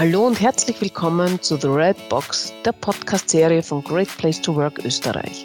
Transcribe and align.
Hallo 0.00 0.26
und 0.26 0.40
herzlich 0.40 0.80
willkommen 0.80 1.42
zu 1.42 1.58
The 1.58 1.66
Red 1.66 2.08
Box, 2.08 2.54
der 2.64 2.72
Podcast-Serie 2.72 3.62
von 3.62 3.84
Great 3.84 4.08
Place 4.16 4.40
to 4.40 4.56
Work 4.56 4.82
Österreich. 4.82 5.44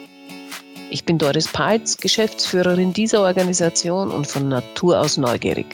Ich 0.88 1.04
bin 1.04 1.18
Doris 1.18 1.46
Peitz, 1.46 1.98
Geschäftsführerin 1.98 2.94
dieser 2.94 3.20
Organisation 3.20 4.10
und 4.10 4.26
von 4.26 4.48
Natur 4.48 4.98
aus 4.98 5.18
neugierig. 5.18 5.66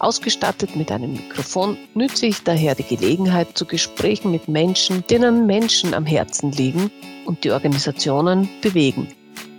Ausgestattet 0.00 0.74
mit 0.74 0.90
einem 0.90 1.12
Mikrofon 1.12 1.76
nütze 1.94 2.26
ich 2.26 2.42
daher 2.42 2.74
die 2.74 2.82
Gelegenheit 2.82 3.56
zu 3.56 3.64
Gesprächen 3.64 4.32
mit 4.32 4.48
Menschen, 4.48 5.04
denen 5.06 5.46
Menschen 5.46 5.94
am 5.94 6.06
Herzen 6.06 6.50
liegen 6.50 6.90
und 7.24 7.44
die 7.44 7.52
Organisationen 7.52 8.48
bewegen. 8.62 9.06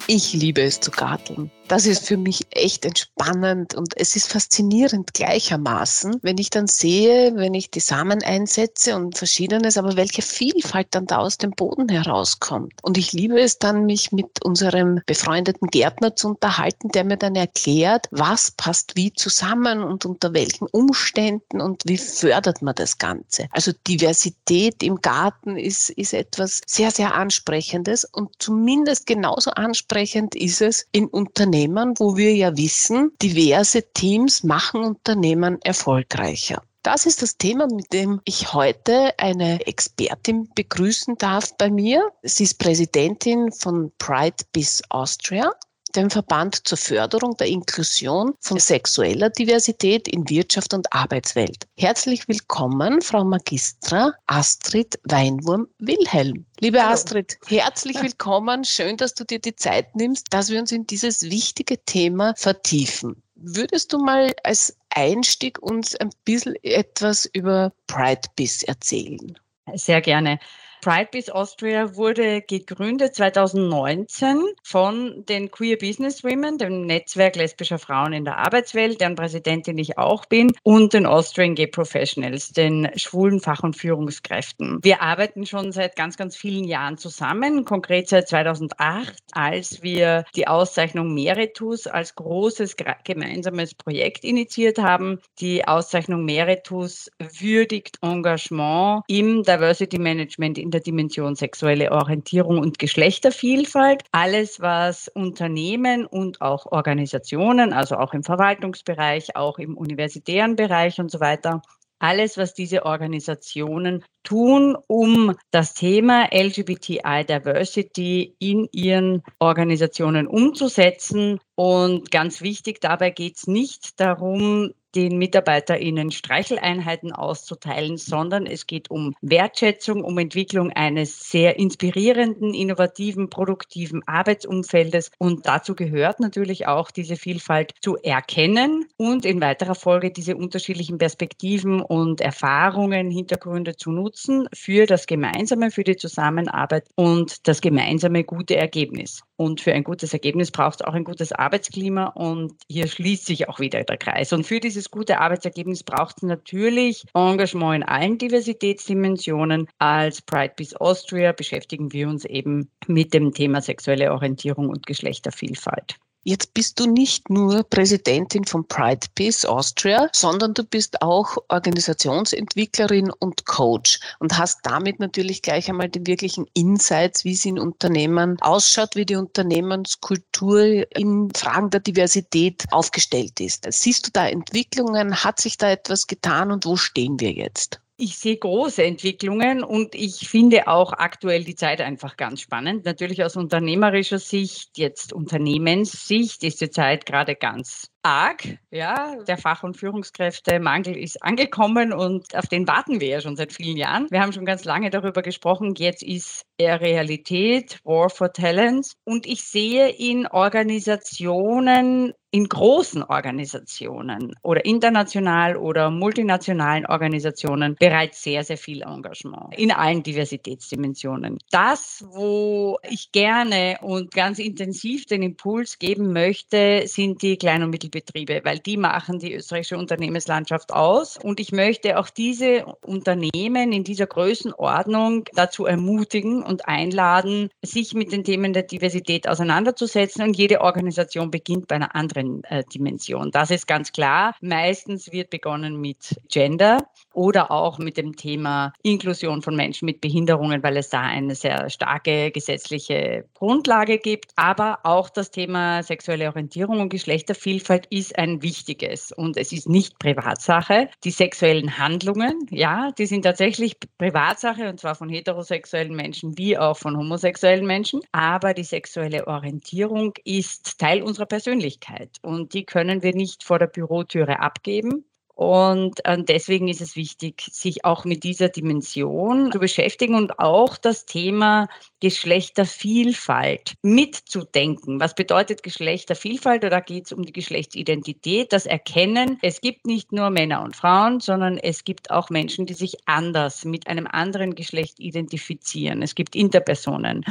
Ich 0.09 0.31
liebe 0.31 0.61
es 0.61 0.79
zu 0.79 0.89
garteln 0.89 1.51
das 1.67 1.85
ist 1.85 2.05
für 2.05 2.17
mich 2.17 2.47
echt 2.51 2.85
entspannend 2.85 3.75
und 3.75 3.93
es 3.97 4.15
ist 4.15 4.31
faszinierend 4.31 5.13
gleichermaßen, 5.13 6.19
wenn 6.21 6.37
ich 6.37 6.49
dann 6.49 6.67
sehe, 6.67 7.35
wenn 7.35 7.53
ich 7.53 7.71
die 7.71 7.79
Samen 7.79 8.23
einsetze 8.23 8.95
und 8.95 9.17
verschiedenes, 9.17 9.77
aber 9.77 9.97
welche 9.97 10.21
Vielfalt 10.21 10.87
dann 10.91 11.05
da 11.05 11.17
aus 11.17 11.37
dem 11.37 11.51
Boden 11.51 11.89
herauskommt. 11.89 12.73
Und 12.81 12.97
ich 12.97 13.13
liebe 13.13 13.39
es 13.39 13.59
dann, 13.59 13.85
mich 13.85 14.11
mit 14.11 14.43
unserem 14.43 15.01
befreundeten 15.05 15.67
Gärtner 15.67 16.15
zu 16.15 16.29
unterhalten, 16.29 16.89
der 16.89 17.03
mir 17.03 17.17
dann 17.17 17.35
erklärt, 17.35 18.07
was 18.11 18.51
passt 18.51 18.95
wie 18.95 19.13
zusammen 19.13 19.83
und 19.83 20.05
unter 20.05 20.33
welchen 20.33 20.67
Umständen 20.67 21.61
und 21.61 21.83
wie 21.85 21.97
fördert 21.97 22.61
man 22.61 22.75
das 22.75 22.97
Ganze. 22.97 23.47
Also 23.51 23.71
Diversität 23.87 24.83
im 24.83 25.01
Garten 25.01 25.57
ist, 25.57 25.89
ist 25.89 26.13
etwas 26.13 26.61
sehr, 26.65 26.91
sehr 26.91 27.13
Ansprechendes 27.13 28.05
und 28.05 28.29
zumindest 28.39 29.05
genauso 29.05 29.51
ansprechend 29.51 29.96
ist 30.35 30.61
es 30.61 30.87
in 30.91 31.07
Unternehmen 31.07 31.93
wo 31.97 32.17
wir 32.17 32.35
ja 32.35 32.55
wissen, 32.55 33.11
diverse 33.21 33.91
Teams 33.93 34.43
machen 34.43 34.83
Unternehmen 34.83 35.59
erfolgreicher. 35.63 36.61
Das 36.83 37.05
ist 37.05 37.21
das 37.21 37.37
Thema, 37.37 37.67
mit 37.67 37.91
dem 37.91 38.21
ich 38.23 38.53
heute 38.53 39.17
eine 39.19 39.65
Expertin 39.67 40.49
begrüßen 40.55 41.15
darf 41.17 41.57
bei 41.57 41.69
mir. 41.69 42.01
Sie 42.23 42.43
ist 42.43 42.59
Präsidentin 42.59 43.51
von 43.51 43.91
Pride 43.97 44.45
Biz 44.53 44.83
Austria 44.89 45.51
dem 45.95 46.09
Verband 46.09 46.67
zur 46.67 46.77
Förderung 46.77 47.35
der 47.37 47.47
Inklusion 47.47 48.33
von 48.39 48.59
sexueller 48.59 49.29
Diversität 49.29 50.07
in 50.07 50.29
Wirtschaft 50.29 50.73
und 50.73 50.91
Arbeitswelt. 50.93 51.67
Herzlich 51.77 52.27
willkommen, 52.27 53.01
Frau 53.01 53.23
Magistra 53.23 54.13
Astrid 54.27 54.99
Weinwurm-Wilhelm. 55.03 56.45
Liebe 56.59 56.81
Hallo. 56.81 56.93
Astrid, 56.93 57.37
herzlich 57.47 58.01
willkommen. 58.01 58.63
Schön, 58.63 58.97
dass 58.97 59.13
du 59.13 59.23
dir 59.23 59.39
die 59.39 59.55
Zeit 59.55 59.95
nimmst, 59.95 60.27
dass 60.31 60.49
wir 60.49 60.59
uns 60.59 60.71
in 60.71 60.85
dieses 60.87 61.23
wichtige 61.23 61.83
Thema 61.85 62.33
vertiefen. 62.35 63.21
Würdest 63.35 63.93
du 63.93 63.99
mal 63.99 64.33
als 64.43 64.75
Einstieg 64.89 65.59
uns 65.61 65.95
ein 65.95 66.09
bisschen 66.25 66.55
etwas 66.63 67.25
über 67.25 67.71
Pride 67.85 68.21
Biz 68.35 68.63
erzählen? 68.63 69.37
Sehr 69.75 70.01
gerne. 70.01 70.39
Pridebiz 70.81 71.29
Austria 71.29 71.95
wurde 71.95 72.41
gegründet 72.41 73.15
2019 73.15 74.43
von 74.63 75.25
den 75.25 75.51
Queer 75.51 75.77
Business 75.77 76.23
Women, 76.23 76.57
dem 76.57 76.85
Netzwerk 76.85 77.35
lesbischer 77.35 77.79
Frauen 77.79 78.13
in 78.13 78.25
der 78.25 78.37
Arbeitswelt, 78.37 79.01
deren 79.01 79.15
Präsidentin 79.15 79.77
ich 79.77 79.97
auch 79.97 80.25
bin, 80.25 80.51
und 80.63 80.93
den 80.93 81.05
Austrian 81.05 81.55
Gay 81.55 81.67
Professionals, 81.67 82.51
den 82.51 82.89
schwulen 82.95 83.39
Fach- 83.39 83.63
und 83.63 83.75
Führungskräften. 83.75 84.79
Wir 84.81 85.01
arbeiten 85.01 85.45
schon 85.45 85.71
seit 85.71 85.95
ganz, 85.95 86.15
ganz 86.15 86.37
vielen 86.37 86.63
Jahren 86.63 86.97
zusammen, 86.97 87.65
konkret 87.65 88.07
seit 88.07 88.29
2008, 88.29 89.15
als 89.33 89.81
wir 89.81 90.25
die 90.35 90.47
Auszeichnung 90.47 91.13
Meritus 91.13 91.87
als 91.87 92.15
großes 92.15 92.75
gemeinsames 93.03 93.73
Projekt 93.73 94.23
initiiert 94.23 94.77
haben. 94.77 95.19
Die 95.39 95.67
Auszeichnung 95.67 96.23
Meritus 96.23 97.09
würdigt 97.19 97.97
Engagement 98.01 99.03
im 99.07 99.43
Diversity 99.43 99.97
Management 99.97 100.57
in 100.57 100.66
der 100.71 100.81
Dimension 100.81 101.35
sexuelle 101.35 101.91
Orientierung 101.91 102.59
und 102.59 102.79
Geschlechtervielfalt. 102.79 104.03
Alles, 104.11 104.59
was 104.59 105.07
Unternehmen 105.07 106.05
und 106.05 106.41
auch 106.41 106.65
Organisationen, 106.67 107.73
also 107.73 107.95
auch 107.95 108.13
im 108.13 108.23
Verwaltungsbereich, 108.23 109.35
auch 109.35 109.59
im 109.59 109.77
universitären 109.77 110.55
Bereich 110.55 110.99
und 110.99 111.11
so 111.11 111.19
weiter, 111.19 111.61
alles, 111.99 112.37
was 112.37 112.53
diese 112.53 112.85
Organisationen 112.85 114.03
tun, 114.23 114.77
um 114.87 115.35
das 115.51 115.73
Thema 115.73 116.29
LGBTI 116.31 117.25
Diversity 117.27 118.35
in 118.39 118.67
ihren 118.71 119.23
Organisationen 119.39 120.27
umzusetzen. 120.27 121.39
Und 121.55 122.11
ganz 122.11 122.41
wichtig, 122.41 122.81
dabei 122.81 123.09
geht 123.09 123.37
es 123.37 123.47
nicht 123.47 123.99
darum, 123.99 124.73
den 124.95 125.17
MitarbeiterInnen 125.17 126.11
Streicheleinheiten 126.11 127.11
auszuteilen, 127.11 127.97
sondern 127.97 128.45
es 128.45 128.67
geht 128.67 128.89
um 128.89 129.13
Wertschätzung, 129.21 130.03
um 130.03 130.17
Entwicklung 130.17 130.71
eines 130.71 131.29
sehr 131.29 131.59
inspirierenden, 131.59 132.53
innovativen, 132.53 133.29
produktiven 133.29 134.01
Arbeitsumfeldes. 134.07 135.11
Und 135.17 135.45
dazu 135.45 135.75
gehört 135.75 136.19
natürlich 136.19 136.67
auch 136.67 136.91
diese 136.91 137.15
Vielfalt 137.15 137.73
zu 137.81 137.97
erkennen 137.97 138.85
und 138.97 139.25
in 139.25 139.41
weiterer 139.41 139.75
Folge 139.75 140.11
diese 140.11 140.35
unterschiedlichen 140.35 140.97
Perspektiven 140.97 141.81
und 141.81 142.21
Erfahrungen, 142.21 143.11
Hintergründe 143.11 143.75
zu 143.75 143.91
nutzen 143.91 144.47
für 144.53 144.85
das 144.85 145.05
Gemeinsame, 145.05 145.71
für 145.71 145.83
die 145.83 145.97
Zusammenarbeit 145.97 146.85
und 146.95 147.47
das 147.47 147.61
gemeinsame 147.61 148.23
gute 148.23 148.55
Ergebnis. 148.55 149.21
Und 149.37 149.61
für 149.61 149.71
ein 149.71 149.83
gutes 149.83 150.13
Ergebnis 150.13 150.49
braucht 150.49 150.81
es 150.81 150.87
auch 150.87 150.93
ein 150.93 151.03
gutes 151.03 151.31
Arbeitsklima 151.31 152.07
und 152.07 152.53
hier 152.67 152.87
schließt 152.87 153.25
sich 153.27 153.47
auch 153.47 153.59
wieder 153.59 153.83
der 153.83 153.97
Kreis. 153.97 154.33
Und 154.33 154.45
für 154.45 154.59
dieses 154.59 154.89
gute 154.89 155.19
Arbeitsergebnis 155.19 155.83
braucht 155.83 156.17
es 156.17 156.23
natürlich 156.23 157.05
Engagement 157.13 157.83
in 157.83 157.83
allen 157.83 158.17
Diversitätsdimensionen. 158.17 159.67
Als 159.77 160.23
Pride 160.23 160.53
Peace 160.55 160.73
Austria 160.73 161.33
beschäftigen 161.33 161.93
wir 161.93 162.09
uns 162.09 162.25
eben 162.25 162.71
mit 162.87 163.13
dem 163.13 163.31
Thema 163.31 163.61
sexuelle 163.61 164.11
Orientierung 164.11 164.69
und 164.69 164.87
Geschlechtervielfalt. 164.87 165.97
Jetzt 166.29 166.53
bist 166.53 166.77
du 166.77 166.87
nicht 166.87 167.29
nur 167.29 167.63
Präsidentin 167.63 168.43
von 168.43 168.67
Pride 168.67 169.07
Peace 169.15 169.45
Austria, 169.45 170.09
sondern 170.11 170.53
du 170.53 170.65
bist 170.65 171.01
auch 171.01 171.37
Organisationsentwicklerin 171.47 173.09
und 173.11 173.45
Coach 173.45 174.01
und 174.19 174.37
hast 174.37 174.59
damit 174.63 174.99
natürlich 174.99 175.41
gleich 175.41 175.69
einmal 175.69 175.87
die 175.87 176.05
wirklichen 176.05 176.45
Insights, 176.53 177.23
wie 177.23 177.31
es 177.31 177.45
in 177.45 177.57
Unternehmen 177.57 178.35
ausschaut, 178.41 178.97
wie 178.97 179.05
die 179.05 179.15
Unternehmenskultur 179.15 180.85
in 180.97 181.29
Fragen 181.33 181.69
der 181.69 181.79
Diversität 181.79 182.65
aufgestellt 182.71 183.39
ist. 183.39 183.65
Siehst 183.69 184.07
du 184.07 184.11
da 184.11 184.27
Entwicklungen? 184.27 185.23
Hat 185.23 185.39
sich 185.39 185.57
da 185.57 185.71
etwas 185.71 186.07
getan 186.07 186.51
und 186.51 186.65
wo 186.65 186.75
stehen 186.75 187.21
wir 187.21 187.31
jetzt? 187.31 187.79
Ich 187.99 188.19
sehe 188.19 188.37
große 188.37 188.83
Entwicklungen 188.83 189.63
und 189.63 189.95
ich 189.95 190.29
finde 190.29 190.67
auch 190.67 190.93
aktuell 190.93 191.43
die 191.43 191.55
Zeit 191.55 191.81
einfach 191.81 192.15
ganz 192.15 192.41
spannend. 192.41 192.85
Natürlich 192.85 193.23
aus 193.23 193.35
unternehmerischer 193.35 194.19
Sicht, 194.19 194.77
jetzt 194.77 195.13
Unternehmenssicht 195.13 196.43
ist 196.43 196.61
die 196.61 196.69
Zeit 196.69 197.07
gerade 197.07 197.35
ganz 197.35 197.89
arg. 198.07 198.57
Ja, 198.71 199.15
der 199.27 199.37
Fach- 199.37 199.63
und 199.63 199.75
Führungskräftemangel 199.75 200.95
ist 200.95 201.21
angekommen 201.21 201.91
und 201.91 202.35
auf 202.35 202.47
den 202.47 202.67
warten 202.67 203.01
wir 203.01 203.07
ja 203.09 203.21
schon 203.21 203.35
seit 203.35 203.51
vielen 203.51 203.77
Jahren. 203.77 204.07
Wir 204.09 204.21
haben 204.21 204.33
schon 204.33 204.45
ganz 204.45 204.63
lange 204.63 204.89
darüber 204.89 205.21
gesprochen. 205.21 205.73
Jetzt 205.77 206.03
ist 206.03 206.45
er 206.57 206.79
Realität, 206.79 207.79
War 207.83 208.09
for 208.09 208.31
Talents. 208.31 208.95
Und 209.03 209.25
ich 209.25 209.43
sehe 209.43 209.89
in 209.89 210.27
Organisationen, 210.27 212.13
in 212.31 212.45
großen 212.45 213.03
Organisationen 213.03 214.33
oder 214.43 214.65
international 214.65 215.55
oder 215.55 215.89
multinationalen 215.89 216.85
Organisationen 216.85 217.75
bereits 217.79 218.21
sehr, 218.21 218.43
sehr 218.43 218.57
viel 218.57 218.81
Engagement 218.81 219.57
in 219.57 219.71
allen 219.71 220.03
Diversitätsdimensionen. 220.03 221.37
Das, 221.51 222.05
wo 222.09 222.77
ich 222.89 223.11
gerne 223.11 223.77
und 223.81 224.11
ganz 224.11 224.39
intensiv 224.39 225.05
den 225.05 225.23
Impuls 225.23 225.79
geben 225.79 226.11
möchte, 226.11 226.83
sind 226.85 227.21
die 227.21 227.37
Klein- 227.37 227.63
und 227.63 227.69
Mittelbetriebe. 227.69 227.96
Betriebe, 227.97 228.41
weil 228.43 228.59
die 228.59 228.77
machen 228.77 229.17
die 229.17 229.33
österreichische 229.33 229.77
Unternehmenslandschaft 229.77 230.71
aus. 230.71 231.17
Und 231.17 231.39
ich 231.39 231.51
möchte 231.51 231.97
auch 231.97 232.09
diese 232.09 232.65
Unternehmen 232.85 233.71
in 233.71 233.83
dieser 233.83 234.05
Größenordnung 234.05 235.25
dazu 235.33 235.65
ermutigen 235.65 236.43
und 236.43 236.67
einladen, 236.67 237.49
sich 237.63 237.95
mit 237.95 238.11
den 238.11 238.23
Themen 238.23 238.53
der 238.53 238.63
Diversität 238.63 239.27
auseinanderzusetzen. 239.27 240.21
Und 240.23 240.37
jede 240.37 240.61
Organisation 240.61 241.31
beginnt 241.31 241.67
bei 241.67 241.75
einer 241.77 241.95
anderen 241.95 242.43
äh, 242.43 242.63
Dimension. 242.71 243.31
Das 243.31 243.49
ist 243.49 243.65
ganz 243.65 243.91
klar. 243.91 244.35
Meistens 244.41 245.11
wird 245.11 245.31
begonnen 245.31 245.81
mit 245.81 246.15
Gender 246.29 246.85
oder 247.13 247.49
auch 247.49 247.79
mit 247.79 247.97
dem 247.97 248.15
Thema 248.15 248.73
Inklusion 248.83 249.41
von 249.41 249.55
Menschen 249.55 249.87
mit 249.87 250.01
Behinderungen, 250.01 250.61
weil 250.61 250.77
es 250.77 250.89
da 250.89 251.01
eine 251.01 251.33
sehr 251.33 251.69
starke 251.71 252.29
gesetzliche 252.29 253.25
Grundlage 253.33 253.97
gibt. 253.97 254.33
Aber 254.35 254.79
auch 254.83 255.09
das 255.09 255.31
Thema 255.31 255.81
sexuelle 255.81 256.27
Orientierung 256.27 256.79
und 256.79 256.89
Geschlechtervielfalt 256.89 257.86
ist 257.89 258.17
ein 258.17 258.41
wichtiges 258.41 259.11
und 259.11 259.37
es 259.37 259.51
ist 259.51 259.69
nicht 259.69 259.99
Privatsache. 259.99 260.89
Die 261.03 261.11
sexuellen 261.11 261.77
Handlungen, 261.77 262.47
ja, 262.49 262.91
die 262.97 263.05
sind 263.05 263.23
tatsächlich 263.23 263.77
Privatsache 263.97 264.69
und 264.69 264.79
zwar 264.79 264.95
von 264.95 265.09
heterosexuellen 265.09 265.95
Menschen 265.95 266.37
wie 266.37 266.57
auch 266.57 266.77
von 266.77 266.97
homosexuellen 266.97 267.65
Menschen. 267.65 268.01
Aber 268.11 268.53
die 268.53 268.63
sexuelle 268.63 269.27
Orientierung 269.27 270.13
ist 270.23 270.79
Teil 270.79 271.01
unserer 271.01 271.25
Persönlichkeit 271.25 272.17
und 272.21 272.53
die 272.53 272.65
können 272.65 273.03
wir 273.03 273.13
nicht 273.13 273.43
vor 273.43 273.59
der 273.59 273.67
Bürotüre 273.67 274.39
abgeben 274.39 275.05
Und 275.37 276.03
äh, 276.03 276.17
deswegen 276.23 276.67
ist 276.67 276.81
es 276.81 276.95
wichtig, 276.95 277.47
sich 277.51 277.85
auch 277.85 278.05
mit 278.05 278.23
dieser 278.23 278.49
Dimension 278.49 279.51
zu 279.51 279.59
beschäftigen 279.59 280.15
und 280.15 280.39
auch 280.39 280.77
das 280.77 281.05
Thema 281.05 281.69
Geschlechtervielfalt 281.99 283.75
mitzudenken. 283.83 284.99
Was 284.99 285.13
bedeutet 285.13 285.61
Geschlechtervielfalt? 285.61 286.63
Da 286.63 286.79
geht 286.79 287.05
es 287.05 287.11
um 287.11 287.23
die 287.23 287.33
Geschlechtsidentität, 287.33 288.51
das 288.51 288.65
Erkennen. 288.65 289.37
Es 289.43 289.61
gibt 289.61 289.85
nicht 289.85 290.11
nur 290.11 290.31
Männer 290.31 290.63
und 290.63 290.75
Frauen, 290.75 291.19
sondern 291.19 291.59
es 291.59 291.83
gibt 291.83 292.09
auch 292.09 292.31
Menschen, 292.31 292.65
die 292.65 292.73
sich 292.73 292.95
anders 293.05 293.63
mit 293.63 293.85
einem 293.85 294.07
anderen 294.07 294.55
Geschlecht 294.55 294.99
identifizieren. 294.99 296.01
Es 296.01 296.15
gibt 296.15 296.35
Interpersonen. 296.35 297.23